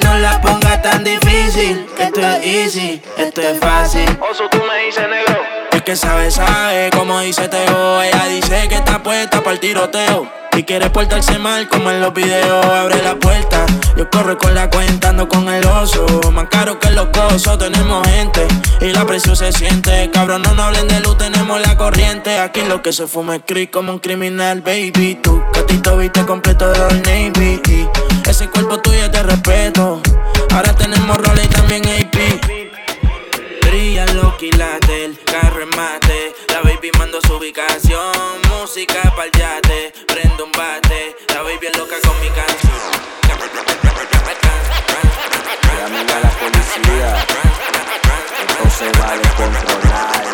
No 0.04 0.18
la 0.18 0.40
pongas 0.40 0.82
tan 0.82 1.02
difícil, 1.04 1.86
esto 1.98 2.20
es 2.20 2.46
easy, 2.46 3.02
esto 3.16 3.40
es 3.40 3.58
fácil. 3.58 4.06
Oso, 4.30 4.48
tú 4.50 4.58
me 4.58 4.86
dices 4.86 5.08
negro. 5.08 5.63
Que 5.84 5.96
sabe, 5.96 6.30
sabe, 6.30 6.88
como 6.96 7.20
dice 7.20 7.46
Teo. 7.46 8.00
Ella 8.00 8.24
dice 8.26 8.68
que 8.68 8.76
está 8.76 9.02
puesta 9.02 9.42
para 9.42 9.52
el 9.52 9.60
tiroteo. 9.60 10.26
Y 10.56 10.62
quiere 10.62 10.88
portarse 10.88 11.38
mal 11.38 11.68
como 11.68 11.90
en 11.90 12.00
los 12.00 12.14
videos. 12.14 12.64
Abre 12.64 13.02
la 13.02 13.16
puerta, 13.16 13.66
yo 13.94 14.08
corro 14.08 14.38
con 14.38 14.54
la 14.54 14.70
cuenta, 14.70 15.10
ando 15.10 15.28
con 15.28 15.46
el 15.48 15.64
oso. 15.66 16.06
Más 16.32 16.48
caro 16.48 16.78
que 16.80 16.90
los 16.90 17.08
cosos, 17.08 17.58
tenemos 17.58 18.06
gente. 18.08 18.46
Y 18.80 18.92
la 18.92 19.04
presión 19.04 19.36
se 19.36 19.52
siente. 19.52 20.10
Cabrón, 20.10 20.42
no 20.42 20.54
nos 20.54 20.66
hablen 20.66 20.88
de 20.88 21.00
luz, 21.00 21.18
tenemos 21.18 21.60
la 21.60 21.76
corriente. 21.76 22.38
Aquí 22.38 22.62
lo 22.62 22.80
que 22.80 22.92
se 22.92 23.06
fuma 23.06 23.36
es 23.36 23.42
creep 23.46 23.70
como 23.70 23.92
un 23.92 23.98
criminal, 23.98 24.62
baby. 24.62 25.18
Tu 25.22 25.42
gatito 25.52 25.98
viste 25.98 26.24
completo 26.24 26.70
de 26.72 26.80
Old 26.80 27.06
Navy. 27.06 27.60
Ese 28.26 28.48
cuerpo 28.48 28.78
tuyo 28.78 29.10
te 29.10 29.22
respeto. 29.22 30.00
Ahora 30.50 30.74
tenemos 30.74 31.18
roles 31.18 31.44
y 31.44 31.48
también 31.48 31.82
AP. 31.84 32.64
Brilla 33.66 34.06
lo 34.14 34.36
quilate, 34.36 34.83
ubicación, 37.54 38.12
música 38.50 39.12
pa'l 39.14 39.30
yate. 39.30 39.92
Prendo 40.06 40.44
un 40.44 40.52
bate, 40.52 41.16
la 41.28 41.42
baby 41.42 41.66
es 41.66 41.78
loca 41.78 41.96
con 42.04 42.20
mi 42.20 42.28
canción. 42.28 42.72
Llamen 45.78 46.10
a 46.10 46.20
la 46.20 46.30
policía. 46.30 47.26
Esto 48.48 48.70
se 48.70 49.00
va 49.00 49.10
a 49.10 49.16
descontrolar. 49.16 50.24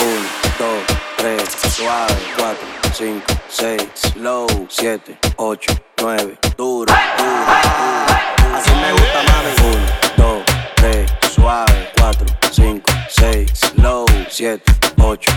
Un, 0.00 0.28
dos, 0.58 0.82
tres, 1.16 1.42
suave, 1.74 2.16
cuatro, 2.36 2.66
cinco, 2.92 3.34
seis, 3.48 3.88
slow, 3.94 4.46
siete, 4.68 5.18
ocho, 5.36 5.72
nueve, 6.00 6.38
duro, 6.56 6.92
duro, 6.92 6.98
duro. 7.16 8.56
Así 8.56 8.70
me 8.70 8.92
gusta, 8.92 9.22
mami. 9.22 9.52
Un, 9.74 9.80
dos, 10.16 10.44
tres, 10.76 11.10
suave, 11.34 11.90
cuatro, 11.96 12.26
cinco, 12.50 12.90
seis, 13.08 13.50
slow, 13.54 14.06
siete, 14.28 14.72
ocho, 15.00 15.32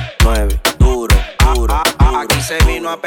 a. 2.92 2.98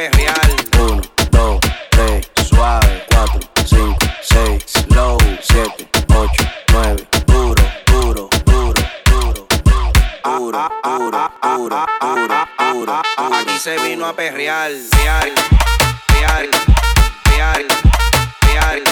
Uno, 0.78 1.03
dos, 1.30 1.61
tres, 1.91 2.30
suave. 2.49 3.05
Cuatro, 3.11 3.41
cinco, 3.66 3.99
seis, 4.22 4.87
low. 4.95 5.18
Siete, 5.43 5.87
ocho, 6.09 6.45
nueve, 6.72 7.07
duro, 7.26 7.62
duro, 7.87 8.28
duro, 8.47 8.74
duro. 9.05 9.47
Duro, 10.24 10.68
duro, 10.82 11.30
duro, 11.43 11.87
duro, 12.01 12.49
duro. 12.59 13.03
Aquí 13.16 13.59
se 13.59 13.76
vino 13.78 14.07
a 14.07 14.14
perrear. 14.14 14.70
Real, 14.70 15.32
real, 16.09 16.49
real, 17.30 17.66
real, 18.47 18.82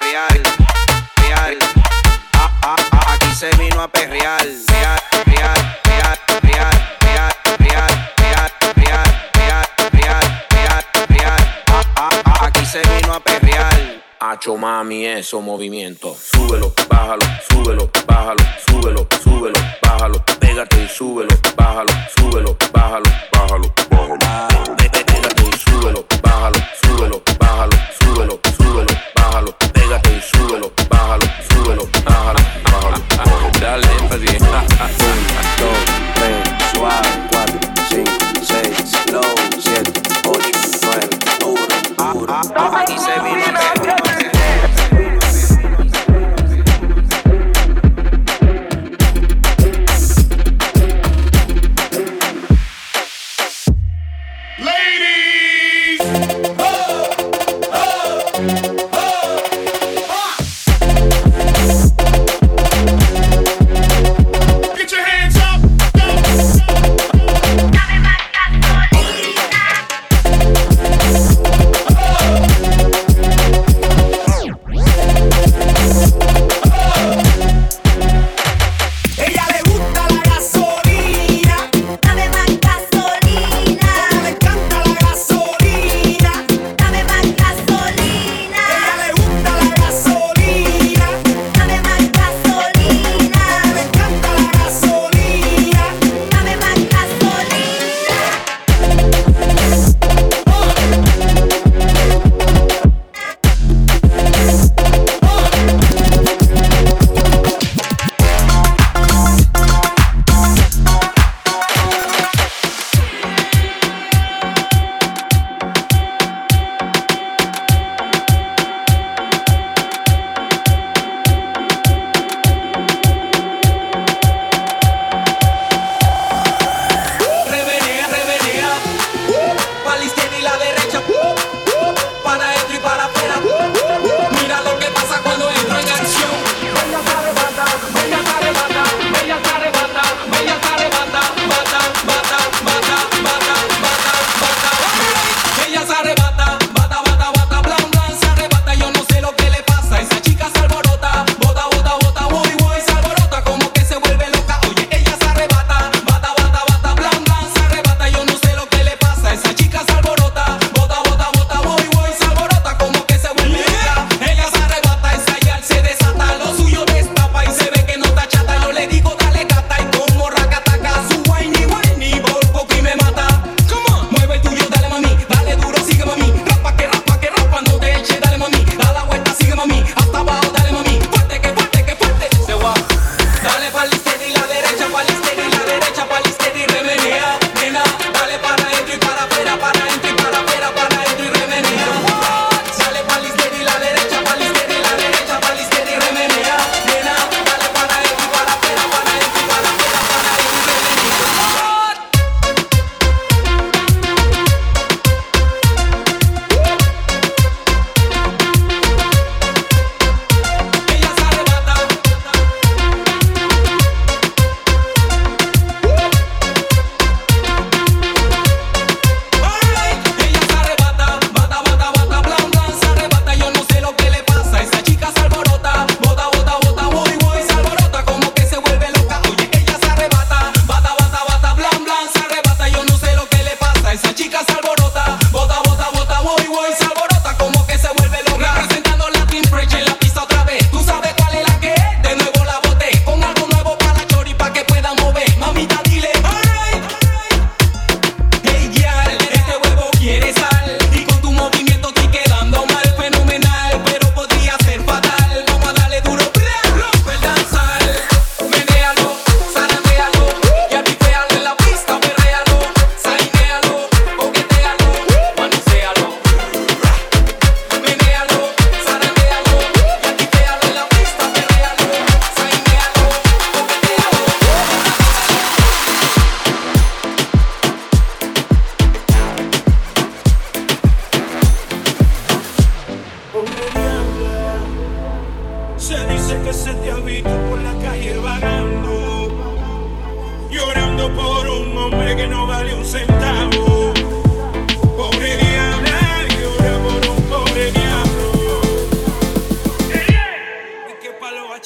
real, 0.00 0.42
real. 1.22 1.58
Aquí 3.12 3.34
se 3.34 3.50
vino 3.56 3.80
a 3.80 3.88
perrear. 3.88 4.44
Real. 4.68 5.15
Mami, 14.58 15.06
eso 15.06 15.40
movimiento. 15.40 16.14
Súbelo, 16.14 16.72
bájalo, 16.88 17.24
súbelo, 17.48 17.90
bájalo, 18.06 18.44
súbelo, 18.66 19.06
súbelo, 19.22 19.58
bájalo. 19.82 20.22
Pégate 20.38 20.84
y 20.84 20.88
súbelo, 20.88 21.34
bájalo, 21.56 21.92
súbelo, 22.16 22.56
bájalo, 22.72 23.10
bájalo, 23.32 23.74
bájalo. 23.90 24.76
Pégate 24.76 25.42
y 25.42 25.58
súbelo, 25.58 26.06
bájalo, 26.22 26.58
súbelo, 26.82 27.22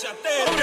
que 0.03 0.60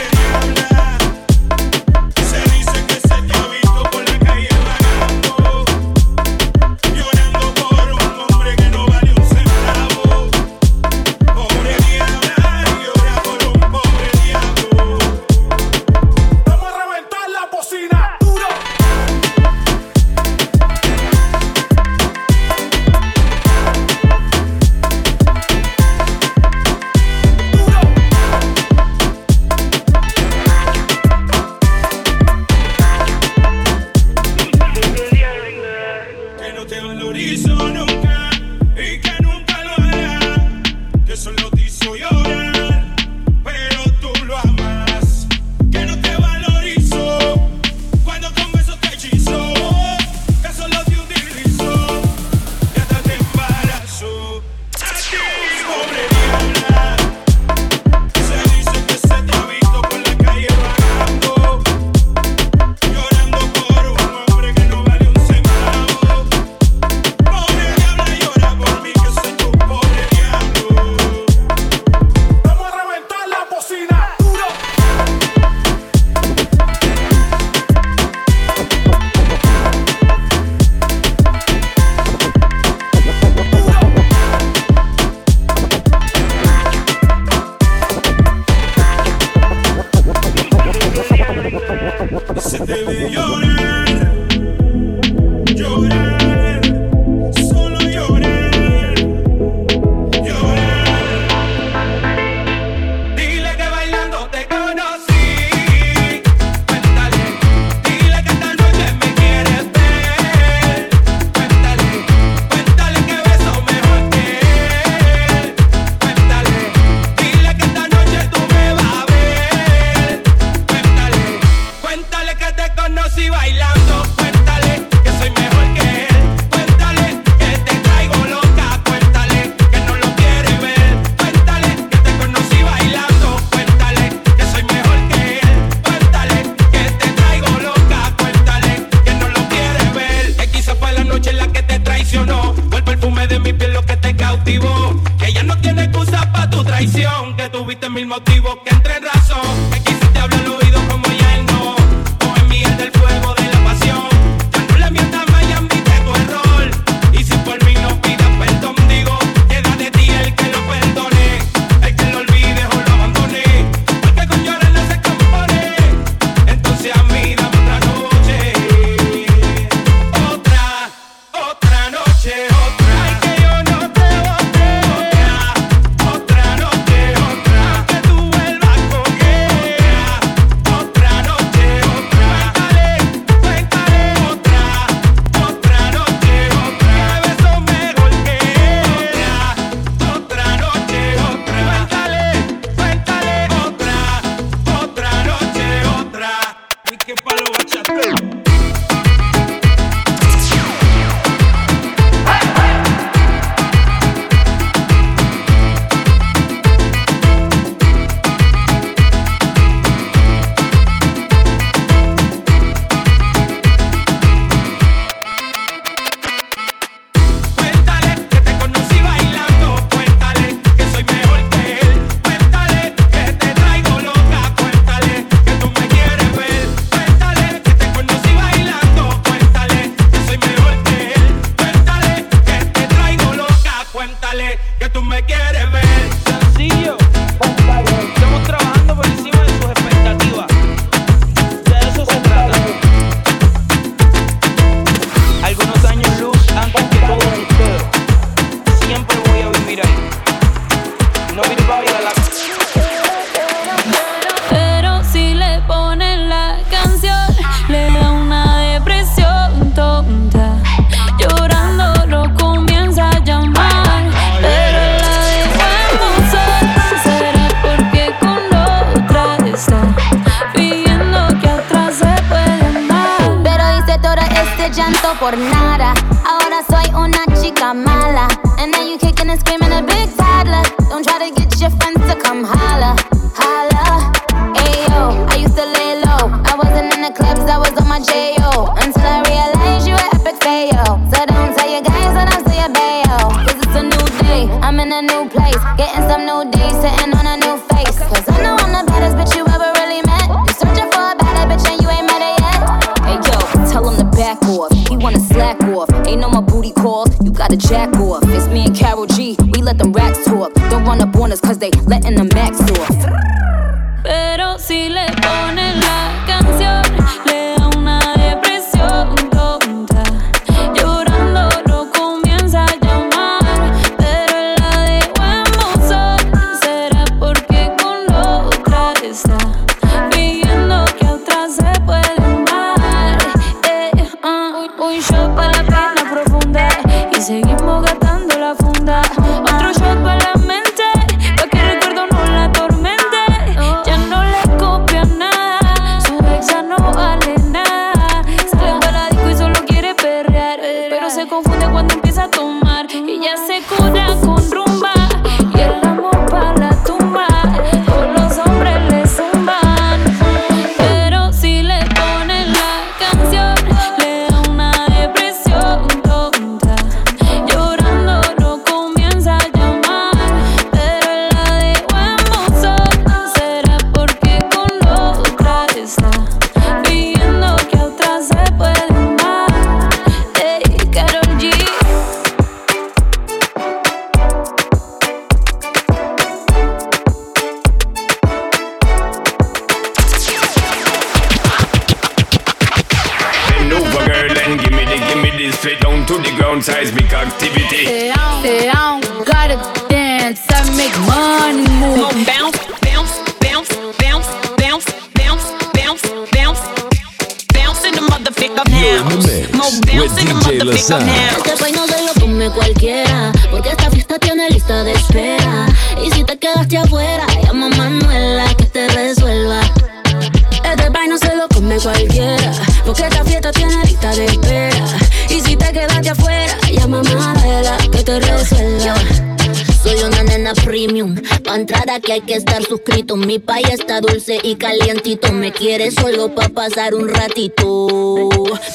quieres 435.67 435.95
solo 435.95 436.33
pa' 436.33 436.47
pasar 436.47 436.95
un 436.95 437.09
ratito. 437.09 437.89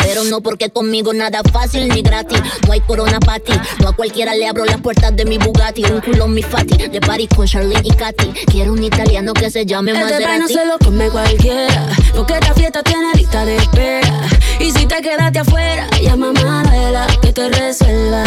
Pero 0.04 0.24
no 0.24 0.42
porque 0.42 0.68
conmigo 0.68 1.14
nada 1.14 1.40
fácil 1.50 1.88
ni 1.88 2.02
gratis. 2.02 2.38
No 2.66 2.72
hay 2.74 2.80
corona 2.80 3.18
pa' 3.18 3.38
ti. 3.38 3.54
No 3.80 3.88
a 3.88 3.96
cualquiera 3.96 4.34
le 4.34 4.46
abro 4.46 4.66
las 4.66 4.78
puertas 4.82 5.16
de 5.16 5.24
mi 5.24 5.38
Bugatti. 5.38 5.84
Un 5.84 6.02
culo 6.02 6.28
mi 6.28 6.42
fati. 6.42 6.76
De 6.88 7.00
París 7.00 7.28
con 7.34 7.46
Charlene 7.46 7.80
y 7.82 7.90
Katy. 7.92 8.26
Quiero 8.50 8.74
un 8.74 8.84
italiano 8.84 9.32
que 9.32 9.50
se 9.50 9.64
llame 9.64 9.92
Este 9.92 10.02
país 10.02 10.20
no 10.20 10.42
Maserati. 10.42 10.52
se 10.52 10.66
lo 10.66 10.78
come 10.78 11.08
cualquiera, 11.08 11.88
porque 12.14 12.34
esta 12.34 12.52
fiesta 12.52 12.82
tiene 12.82 13.14
lista 13.14 13.46
de 13.46 13.56
espera. 13.56 14.28
Y 14.60 14.70
si 14.72 14.84
te 14.84 14.96
quedaste 15.00 15.38
afuera, 15.38 15.88
llama 16.02 16.28
a 16.28 16.32
Manuela 16.32 17.06
que 17.22 17.32
te 17.32 17.48
resuelva. 17.48 18.24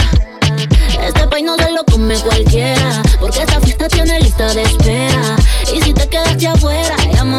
Este 1.06 1.28
país 1.28 1.46
no 1.46 1.56
se 1.58 1.70
lo 1.72 1.84
come 1.86 2.16
cualquiera, 2.20 3.04
porque 3.20 3.40
esta 3.40 3.60
fiesta 3.60 3.88
tiene 3.90 4.20
lista 4.22 4.52
de 4.54 4.64
espera. 4.64 5.36
Y 5.76 5.82
si 5.82 5.94
te 5.94 6.08
quedaste 6.08 6.48
afuera, 6.48 6.96
llama 7.14 7.35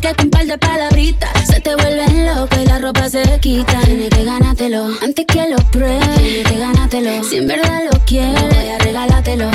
que 0.00 0.14
con 0.14 0.26
un 0.26 0.30
par 0.30 0.46
de 0.46 0.58
palabritas 0.58 1.30
se 1.46 1.60
te 1.60 1.74
vuelven 1.74 2.26
loca 2.26 2.62
y 2.62 2.66
la 2.66 2.78
ropa 2.78 3.08
se 3.08 3.22
quita. 3.40 3.80
Tienes 3.82 4.10
que 4.10 4.24
ganártelo 4.24 4.88
antes 5.02 5.26
que 5.26 5.48
lo 5.48 5.56
pruebes. 5.70 6.16
Tienes 6.16 6.48
que 6.48 6.58
ganártelo 6.58 7.24
si 7.24 7.36
en 7.36 7.48
verdad 7.48 7.82
lo 7.90 7.98
quieres. 8.06 8.42
Voy 8.54 8.68
a 8.68 8.78
regalártelo. 8.78 9.50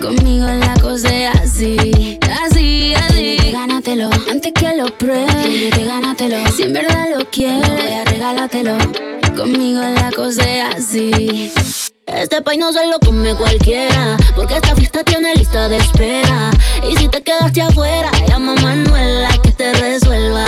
Conmigo 0.00 0.46
la 0.46 0.74
cosa 0.80 1.08
es 1.08 1.36
así, 1.36 2.18
así, 2.44 2.94
así. 2.94 3.14
Tienes 3.14 3.42
que 3.42 3.50
ganártelo 3.52 4.10
antes 4.30 4.52
que 4.52 4.76
lo 4.76 4.86
pruebes. 4.96 5.42
Tienes 5.42 5.74
que 5.74 5.84
ganártelo 5.84 6.36
si 6.56 6.62
en 6.62 6.72
verdad 6.72 7.06
lo 7.16 7.30
quieres. 7.30 7.68
Voy 7.68 7.92
a 7.92 8.04
regalártelo. 8.04 8.78
Conmigo 9.36 9.80
la 9.80 10.10
cosa 10.12 10.42
es 10.42 10.76
así. 10.76 11.52
Este 12.14 12.42
país 12.42 12.58
no 12.58 12.72
se 12.72 12.86
lo 12.86 12.98
come 13.00 13.34
cualquiera, 13.34 14.16
porque 14.36 14.54
esta 14.54 14.74
fiesta 14.76 15.02
tiene 15.02 15.34
lista 15.34 15.68
de 15.68 15.78
espera. 15.78 16.50
Y 16.88 16.96
si 16.96 17.08
te 17.08 17.22
quedaste 17.22 17.62
afuera, 17.62 18.10
llama 18.28 18.52
a 18.52 18.60
Manuela 18.60 19.28
que 19.42 19.50
te 19.52 19.72
resuelva. 19.72 20.44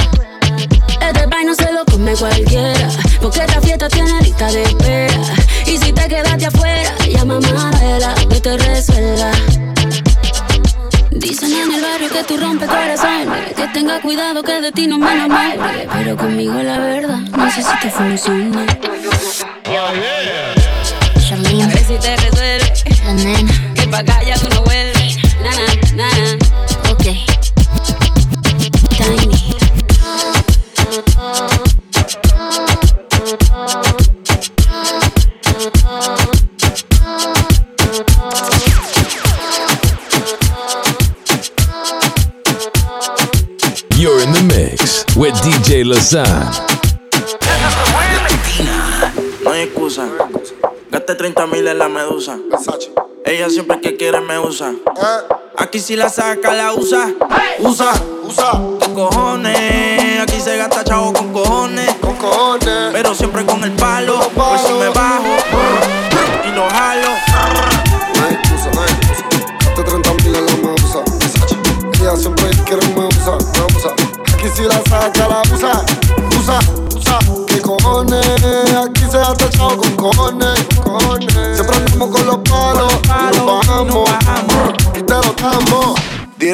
Este 1.01 1.29
país 1.29 1.47
no 1.47 1.55
se 1.55 1.73
lo 1.73 1.85
come 1.87 2.15
cualquiera, 2.15 2.89
porque 3.21 3.41
esta 3.41 3.61
fiesta 3.61 3.89
tiene 3.89 4.21
lista 4.21 4.47
de 4.53 4.63
espera. 4.63 5.21
Y 5.67 5.79
si 5.79 5.93
te 5.93 6.09
quedaste 6.09 6.47
afuera, 6.47 6.95
llama 7.09 7.37
a 7.37 7.41
Manuela 7.41 8.15
que 8.29 8.41
te 8.41 8.57
resuelva. 8.59 9.31
Dicen 11.11 11.53
en 11.53 11.75
el 11.75 11.81
barrio 11.81 12.11
que 12.11 12.25
tú 12.25 12.37
rompes 12.37 12.69
corazones, 12.69 13.55
que 13.55 13.67
tenga 13.69 14.01
cuidado 14.01 14.43
que 14.43 14.61
de 14.61 14.71
ti 14.73 14.87
no 14.87 14.99
me 14.99 15.13
enamore. 15.13 15.89
Pero 15.93 16.17
conmigo 16.17 16.63
la 16.63 16.79
verdad, 16.79 17.21
no 17.37 17.51
sé 17.51 17.63
si 17.63 17.79
te 17.81 17.91
funciona. 17.91 18.67
Charlene, 21.35 21.65
A 21.65 21.67
ver 21.67 21.85
si 21.85 21.99
te 21.99 22.17
resuelve, 22.17 22.73
la 23.05 23.13
nena, 23.13 23.75
que 23.75 23.89
pa' 23.89 23.99
acá 23.99 24.23
ya 24.23 24.39
tú 24.39 24.49
no 24.51 24.63
vuelves. 24.63 25.17
Nana, 25.43 25.67
nana, 25.97 26.39
ok. 26.93 27.05
tiny. 28.97 29.35
You're 43.97 44.21
in 44.23 44.31
the 44.31 44.43
mix 44.55 45.05
with 45.17 45.35
DJ 45.43 45.83
Lasan. 45.83 46.75
No 49.43 49.51
hay 49.51 49.63
excusa. 49.63 50.09
Gaste 50.95 51.17
30 51.17 51.49
mil 51.49 51.67
en 51.67 51.77
la 51.77 51.89
medusa. 51.89 52.39
Ella 53.25 53.51
siempre 53.51 53.81
que 53.81 53.97
quiere 53.97 54.21
me 54.21 54.39
usa. 54.39 54.73
Aquí 55.59 55.81
si 55.81 55.97
la 55.97 56.09
saca, 56.09 56.55
la 56.55 56.73
usa. 56.73 57.13
Usa, 57.59 57.93
usa. 58.23 58.51
Con 58.53 58.95
cojones. 58.95 60.21
Aquí 60.21 60.41
se 60.41 60.57
gasta 60.57 60.85
chavo 60.85 61.13
con 61.13 61.33
cojones. 61.33 61.93
Con 61.95 62.15
cojones. 62.15 62.93
Pero 62.93 63.13
siempre 63.13 63.45
con 63.45 63.65
el 63.65 63.73
palo. 63.73 64.21
Por 64.37 64.57
si 64.57 64.73
me 64.75 64.89
bajo. 64.91 65.35
Y 66.45 66.55
lo 66.55 66.71
jalo. 66.71 67.09
No 68.15 68.27
hay 68.29 68.35
excusa, 68.35 68.71
no 68.73 68.83
hay 68.83 68.91
excusa. 68.93 69.47
Gaste 69.65 69.83
30 69.83 70.15
mil 70.23 70.37
en 70.37 70.47
la 70.47 70.57
medusa. 70.59 71.01
Ella 72.03 72.17
siempre 72.17 72.51
quiere 72.67 72.87
me 72.95 73.07
usa, 73.07 73.33
me 73.33 73.77
usa. 73.77 73.91
Aquí 74.33 74.49
si 74.55 74.63
la 74.63 74.81
saca, 74.89 75.27
la 75.27 75.43
usa. 75.53 75.85
Usa, 76.39 76.59
usa. 76.97 77.19
¿Qué 77.49 77.61
cojones? 77.61 78.77
Aquí 78.77 79.03
se 79.11 79.19
ha 79.19 79.35
tachado 79.35 79.77
con 79.77 79.94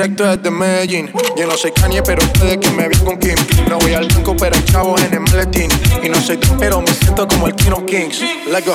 directo 0.00 0.24
desde 0.24 0.50
Medellín. 0.50 1.12
Yo 1.36 1.46
no 1.46 1.56
soy 1.58 1.72
Kanye, 1.72 2.02
pero 2.02 2.24
ustedes 2.24 2.56
que 2.56 2.70
me 2.70 2.88
ven 2.88 2.98
con 3.04 3.18
Kim. 3.18 3.34
No 3.68 3.78
voy 3.78 3.92
al 3.92 4.08
banco, 4.08 4.34
pero 4.34 4.56
hay 4.56 4.64
chavos 4.64 5.02
en 5.02 5.12
el 5.12 5.20
maletín. 5.20 5.70
Y 6.02 6.08
no 6.08 6.18
soy 6.22 6.38
Kim, 6.38 6.56
pero 6.58 6.80
me 6.80 6.90
siento 6.90 7.28
como 7.28 7.48
el 7.48 7.54
Kino 7.54 7.84
Kings. 7.84 8.22
Let 8.50 8.64
go, 8.64 8.74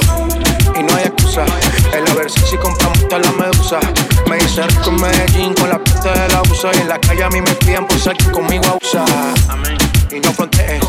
y 0.80 0.84
no 0.84 0.96
hay 0.96 1.06
excusa. 1.06 1.46
El 1.94 2.08
haber 2.12 2.30
si 2.30 2.56
compramos 2.58 3.00
hasta 3.00 3.18
la 3.18 3.32
medusa. 3.32 3.80
Me 4.30 4.38
hice 4.38 4.68
rico 4.68 4.90
en 4.90 5.02
Medellín 5.02 5.54
con 5.56 5.70
la 5.70 5.84
pista 5.84 6.14
de 6.14 6.32
la 6.32 6.44
USA. 6.44 6.72
Y 6.76 6.82
en 6.82 6.90
la 6.90 7.00
calle 7.00 7.24
a 7.24 7.30
mí 7.30 7.42
me 7.42 7.56
piden 7.56 7.88
por 7.88 7.98
salir 7.98 8.32
conmigo 8.32 8.66
a 8.66 8.78
usar. 8.86 9.34
Y 10.12 10.20
no 10.20 10.32
fronteen, 10.32 10.80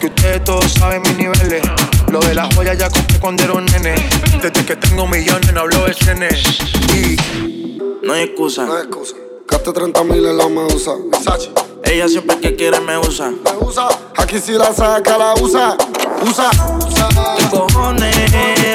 que 0.00 0.06
ustedes 0.06 0.44
todos 0.44 0.70
saben 0.70 1.00
mis 1.00 1.16
niveles. 1.16 1.62
Lo 2.10 2.20
de 2.20 2.34
las 2.34 2.54
joyas 2.54 2.76
ya 2.76 2.90
compré 2.90 3.18
cuando 3.20 3.44
era 3.44 3.52
un 3.54 3.64
nene. 3.64 3.94
Desde 4.42 4.66
que 4.66 4.76
tengo 4.76 5.06
millones 5.06 5.50
no 5.54 5.60
hablo 5.60 5.86
de 5.86 5.94
cene. 5.94 6.28
Y 6.94 7.78
no 8.02 8.12
hay 8.12 8.24
excusa. 8.24 8.66
No 8.66 8.74
hay 8.74 8.82
excusa. 8.82 9.14
Gaste 9.48 9.72
30 9.72 10.04
mil 10.04 10.24
en 10.26 10.36
la 10.36 10.48
medusa. 10.48 10.92
Ella 11.84 12.08
siempre 12.08 12.38
que 12.40 12.56
quiere 12.56 12.80
me 12.80 12.98
usa. 12.98 13.30
Me 13.30 13.66
usa. 13.66 13.88
Aquí 14.16 14.38
si 14.38 14.52
la 14.52 14.72
saca, 14.72 15.18
la 15.18 15.34
usa. 15.34 15.76
Usa. 16.22 16.50
usa. 16.86 17.08
Cojones. 17.50 18.16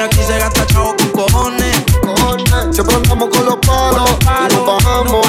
Aquí 0.04 0.22
se 0.26 0.38
gasta 0.38 0.66
chavo 0.66 0.94
con 0.96 1.08
cojones 1.08 1.77
unicornio. 2.08 2.72
Siempre 2.72 2.96
andamos 2.96 3.28
con 3.28 3.44
los 3.44 3.56
palos, 3.56 4.10
nos 4.54 4.66
bajamos, 4.66 5.26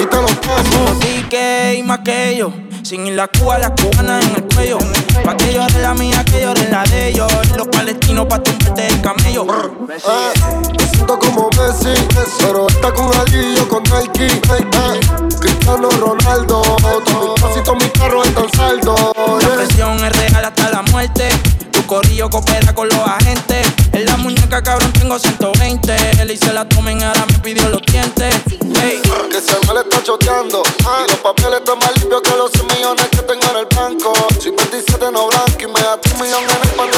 y 0.00 0.06
te 0.06 0.16
los 0.16 0.32
paso. 0.36 0.98
Así 0.98 1.24
que 1.28 1.76
y 1.78 1.82
más 1.82 2.00
que 2.00 2.36
yo. 2.36 2.52
Sin 2.82 3.04
ir 3.04 3.14
la 3.14 3.26
Cuba, 3.26 3.58
las 3.58 3.72
cubanas 3.72 4.24
en 4.24 4.36
el 4.36 4.44
cuello. 4.54 4.78
Pa' 5.24 5.36
que 5.36 5.52
yo 5.52 5.66
de 5.66 5.80
la 5.80 5.92
mía, 5.94 6.24
que 6.24 6.40
yo 6.40 6.54
de 6.54 6.68
la 6.70 6.84
de 6.84 7.08
ellos. 7.08 7.32
Los 7.56 7.66
palestinos 7.66 8.26
pa' 8.26 8.40
tumbarte 8.40 8.86
el 8.86 9.00
camello. 9.00 9.44
Eh, 9.44 10.32
me 10.78 10.86
siento 10.86 11.18
como 11.18 11.50
Messi, 11.50 11.94
pero 12.38 12.68
está 12.68 12.92
con 12.92 13.12
Adillo, 13.16 13.68
con 13.68 13.82
Nike. 13.82 14.26
Eh, 14.26 14.40
eh. 14.60 15.00
Cristiano 15.40 15.88
Ronaldo, 15.90 16.62
todo 17.04 17.34
mi 17.34 17.40
pasito, 17.40 17.74
mi 17.74 17.88
carro 17.90 18.22
es 18.22 18.34
tan 18.34 18.52
saldo. 18.52 19.12
La 19.42 19.48
presión 19.56 20.04
es 20.04 20.12
real 20.12 20.44
hasta 20.44 20.70
la 20.70 20.82
muerte. 20.82 21.28
Corillo 21.86 22.28
coopera 22.28 22.74
con 22.74 22.88
los 22.88 22.98
agentes. 22.98 23.66
En 23.92 24.06
la 24.06 24.16
muñeca, 24.16 24.60
cabrón, 24.62 24.92
tengo 24.92 25.18
120. 25.18 25.94
Él 26.20 26.30
y 26.30 26.36
se 26.36 26.52
la 26.52 26.68
tomen, 26.68 27.02
ahora 27.02 27.24
me 27.26 27.38
pidió 27.38 27.68
los 27.68 27.80
dientes. 27.82 28.34
Que 28.46 29.40
se 29.40 29.66
me 29.66 29.74
le 29.74 29.80
está 29.80 30.02
choteando. 30.02 30.62
Ah. 30.84 31.04
Los 31.06 31.18
papeles 31.18 31.60
están 31.60 31.78
más 31.78 31.96
limpios 31.98 32.22
que 32.22 32.30
los 32.36 32.50
100 32.50 32.66
millones 32.66 33.06
que 33.10 33.18
tengo 33.18 33.50
en 33.50 33.56
el 33.56 33.66
banco. 33.66 34.12
Soy 34.40 34.50
27 34.50 35.12
no 35.12 35.28
blanco 35.28 35.56
y 35.60 35.66
me 35.66 35.80
da 35.80 35.94
un 35.94 36.20
millones 36.20 36.56
en 36.56 36.68
el 36.68 36.76
pan 36.76 36.90
de 36.90 36.96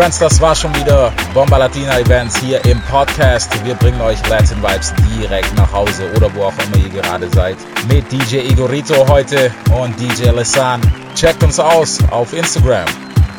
Friends, 0.00 0.18
das 0.18 0.40
war 0.40 0.54
schon 0.54 0.74
wieder 0.76 1.12
Bomba 1.34 1.58
Latina 1.58 1.98
Events 1.98 2.38
hier 2.38 2.64
im 2.64 2.80
Podcast. 2.90 3.52
Wir 3.66 3.74
bringen 3.74 4.00
euch 4.00 4.16
Latin 4.30 4.56
Vibes 4.62 4.94
direkt 5.14 5.54
nach 5.58 5.70
Hause 5.70 6.10
oder 6.16 6.34
wo 6.34 6.44
auch 6.44 6.54
immer 6.64 6.82
ihr 6.82 6.88
gerade 6.88 7.28
seid. 7.28 7.58
Mit 7.86 8.10
DJ 8.10 8.50
Igorito 8.50 9.06
heute 9.08 9.52
und 9.78 9.94
DJ 10.00 10.30
Lesan. 10.30 10.80
Checkt 11.14 11.42
uns 11.42 11.60
aus 11.60 11.98
auf 12.10 12.32
Instagram. 12.32 12.86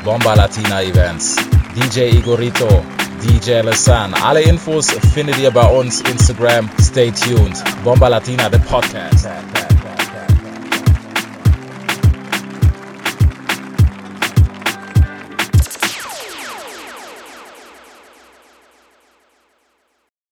Bomba 0.04 0.36
Latina 0.36 0.84
Events. 0.84 1.36
DJ 1.76 2.16
Igorito, 2.18 2.86
DJ 3.24 3.62
Lesan. 3.62 4.14
Alle 4.14 4.42
Infos 4.42 4.92
findet 5.16 5.40
ihr 5.40 5.50
bei 5.50 5.66
uns 5.66 6.02
Instagram. 6.02 6.70
Stay 6.80 7.10
tuned. 7.10 7.64
Bomba 7.84 8.08
Latina, 8.08 8.52
the 8.52 8.60
podcast. 8.60 9.28